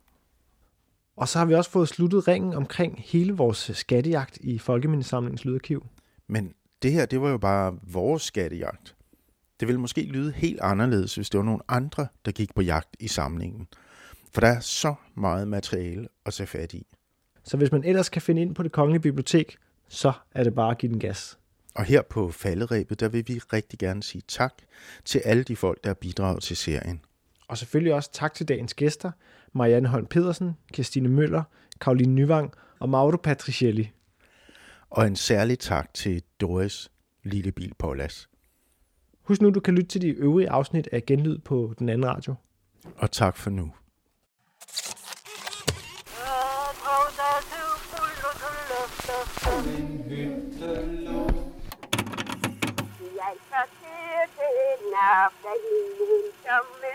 Og 1.17 1.29
så 1.29 1.38
har 1.38 1.47
vi 1.47 1.55
også 1.55 1.71
fået 1.71 1.88
sluttet 1.88 2.29
ringen 2.29 2.55
omkring 2.55 3.03
hele 3.07 3.33
vores 3.33 3.71
skattejagt 3.75 4.38
i 4.40 4.59
Folkemindesamlingens 4.59 5.45
lydarkiv. 5.45 5.87
Men 6.27 6.55
det 6.83 6.93
her, 6.93 7.07
det 7.07 7.21
var 7.21 7.31
jo 7.31 7.38
bare 7.38 7.79
vores 7.83 8.23
skattejagt. 8.23 8.97
Det 9.61 9.69
ville 9.69 9.81
måske 9.81 10.03
lyde 10.03 10.33
helt 10.33 10.61
anderledes, 10.61 11.14
hvis 11.14 11.31
det 11.31 11.38
var 11.38 11.45
nogle 11.45 11.62
andre, 11.69 12.07
der 12.25 12.33
gik 12.33 12.55
på 12.55 12.62
jagt 12.62 12.97
i 13.01 13.09
samlingen. 13.09 13.69
For 14.33 14.40
der 14.40 14.49
er 14.49 14.61
så 14.61 14.95
meget 15.14 15.49
materiale 15.49 16.09
at 16.27 16.33
tage 16.33 16.47
fat 16.47 16.75
i. 16.75 16.87
Så 17.45 17.57
hvis 17.57 17.73
man 17.73 17.85
ellers 17.85 18.09
kan 18.09 18.23
finde 18.23 18.43
ind 18.43 18.55
på 18.55 18.62
det 18.62 18.73
kongelige 18.73 19.03
bibliotek, 19.03 19.57
så 19.88 20.12
er 20.35 20.45
det 20.45 20.55
bare 20.55 20.71
at 20.71 20.79
give 20.79 20.93
den 20.93 21.01
gas. 21.01 21.38
Og 21.74 21.84
her 21.84 22.02
på 22.02 22.30
falderæbet, 22.30 23.00
der 23.00 23.08
vil 23.08 23.28
vi 23.28 23.38
rigtig 23.38 23.78
gerne 23.78 24.02
sige 24.02 24.22
tak 24.28 24.54
til 25.04 25.18
alle 25.18 25.42
de 25.42 25.56
folk, 25.56 25.84
der 25.84 25.90
har 25.90 25.94
bidraget 25.94 26.42
til 26.42 26.56
serien. 26.56 27.00
Og 27.48 27.58
selvfølgelig 27.58 27.94
også 27.94 28.12
tak 28.12 28.34
til 28.34 28.48
dagens 28.48 28.74
gæster, 28.74 29.10
Marianne 29.52 29.88
Holm 29.88 30.06
Pedersen, 30.06 30.56
Christine 30.74 31.08
Møller, 31.08 31.42
Karoline 31.80 32.14
Nyvang 32.14 32.52
og 32.78 32.88
Mauro 32.88 33.16
Patricielli. 33.16 33.90
Og 34.90 35.06
en 35.06 35.16
særlig 35.16 35.58
tak 35.58 35.94
til 35.94 36.22
Doris 36.40 36.90
Lillebil 37.22 37.72
Paulas. 37.78 38.28
Husk 39.22 39.40
nu, 39.42 39.50
du 39.50 39.60
kan 39.60 39.74
lytte 39.74 39.88
til 39.88 40.00
de 40.00 40.08
øvrige 40.08 40.50
afsnit 40.50 40.88
af 40.92 41.06
Genlyd 41.06 41.38
på 41.38 41.74
den 41.78 41.88
anden 41.88 42.08
radio. 42.08 42.34
Og 42.96 43.10
tak 43.10 43.37
for 43.37 43.50
nu. 43.50 43.72
Sorterede 54.55 54.90
nap, 54.90 55.33
da 55.43 55.49
himlen 55.64 56.25
sommeldag. 56.45 56.95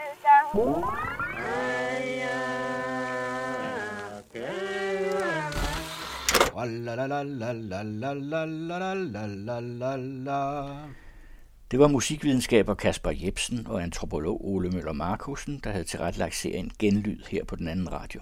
Det 11.72 11.80
var 11.80 11.88
musikvidenskaber 11.88 12.74
Kasper 12.74 13.12
Jebsen 13.12 13.68
og 13.68 13.84
antropolog 13.84 14.46
Ole 14.48 14.70
Møller 14.70 14.94
Markusen, 14.94 15.60
der 15.64 15.72
havde 15.72 15.84
tilrettelagt 15.84 16.36
serien 16.36 16.72
Genlyd 16.80 17.24
her 17.30 17.44
på 17.44 17.56
den 17.56 17.68
anden 17.68 17.92
radio. 17.92 18.22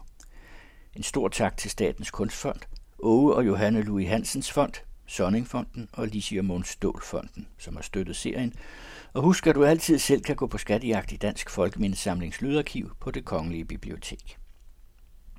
En 0.95 1.03
stor 1.03 1.27
tak 1.27 1.57
til 1.57 1.71
Statens 1.71 2.11
Kunstfond, 2.11 2.59
Åge 2.99 3.33
og 3.33 3.47
Johanne 3.47 3.81
Louis 3.81 4.07
Hansens 4.07 4.51
Fond, 4.51 4.73
Sonningfonden 5.05 5.89
og 5.93 6.07
Lisier 6.07 6.41
Måns 6.41 6.67
Stålfonden, 6.67 7.47
som 7.57 7.75
har 7.75 7.83
støttet 7.83 8.15
serien. 8.15 8.53
Og 9.17 9.23
husk, 9.23 9.47
at 9.47 9.55
du 9.55 9.63
altid 9.65 9.99
selv 9.99 10.21
kan 10.21 10.35
gå 10.35 10.47
på 10.47 10.57
skattejagt 10.57 11.11
i 11.11 11.15
Dansk 11.15 11.49
Folkemindesamlings 11.49 12.41
Lydarkiv 12.41 12.91
på 12.99 13.11
det 13.11 13.25
Kongelige 13.25 13.65
Bibliotek. 13.65 14.37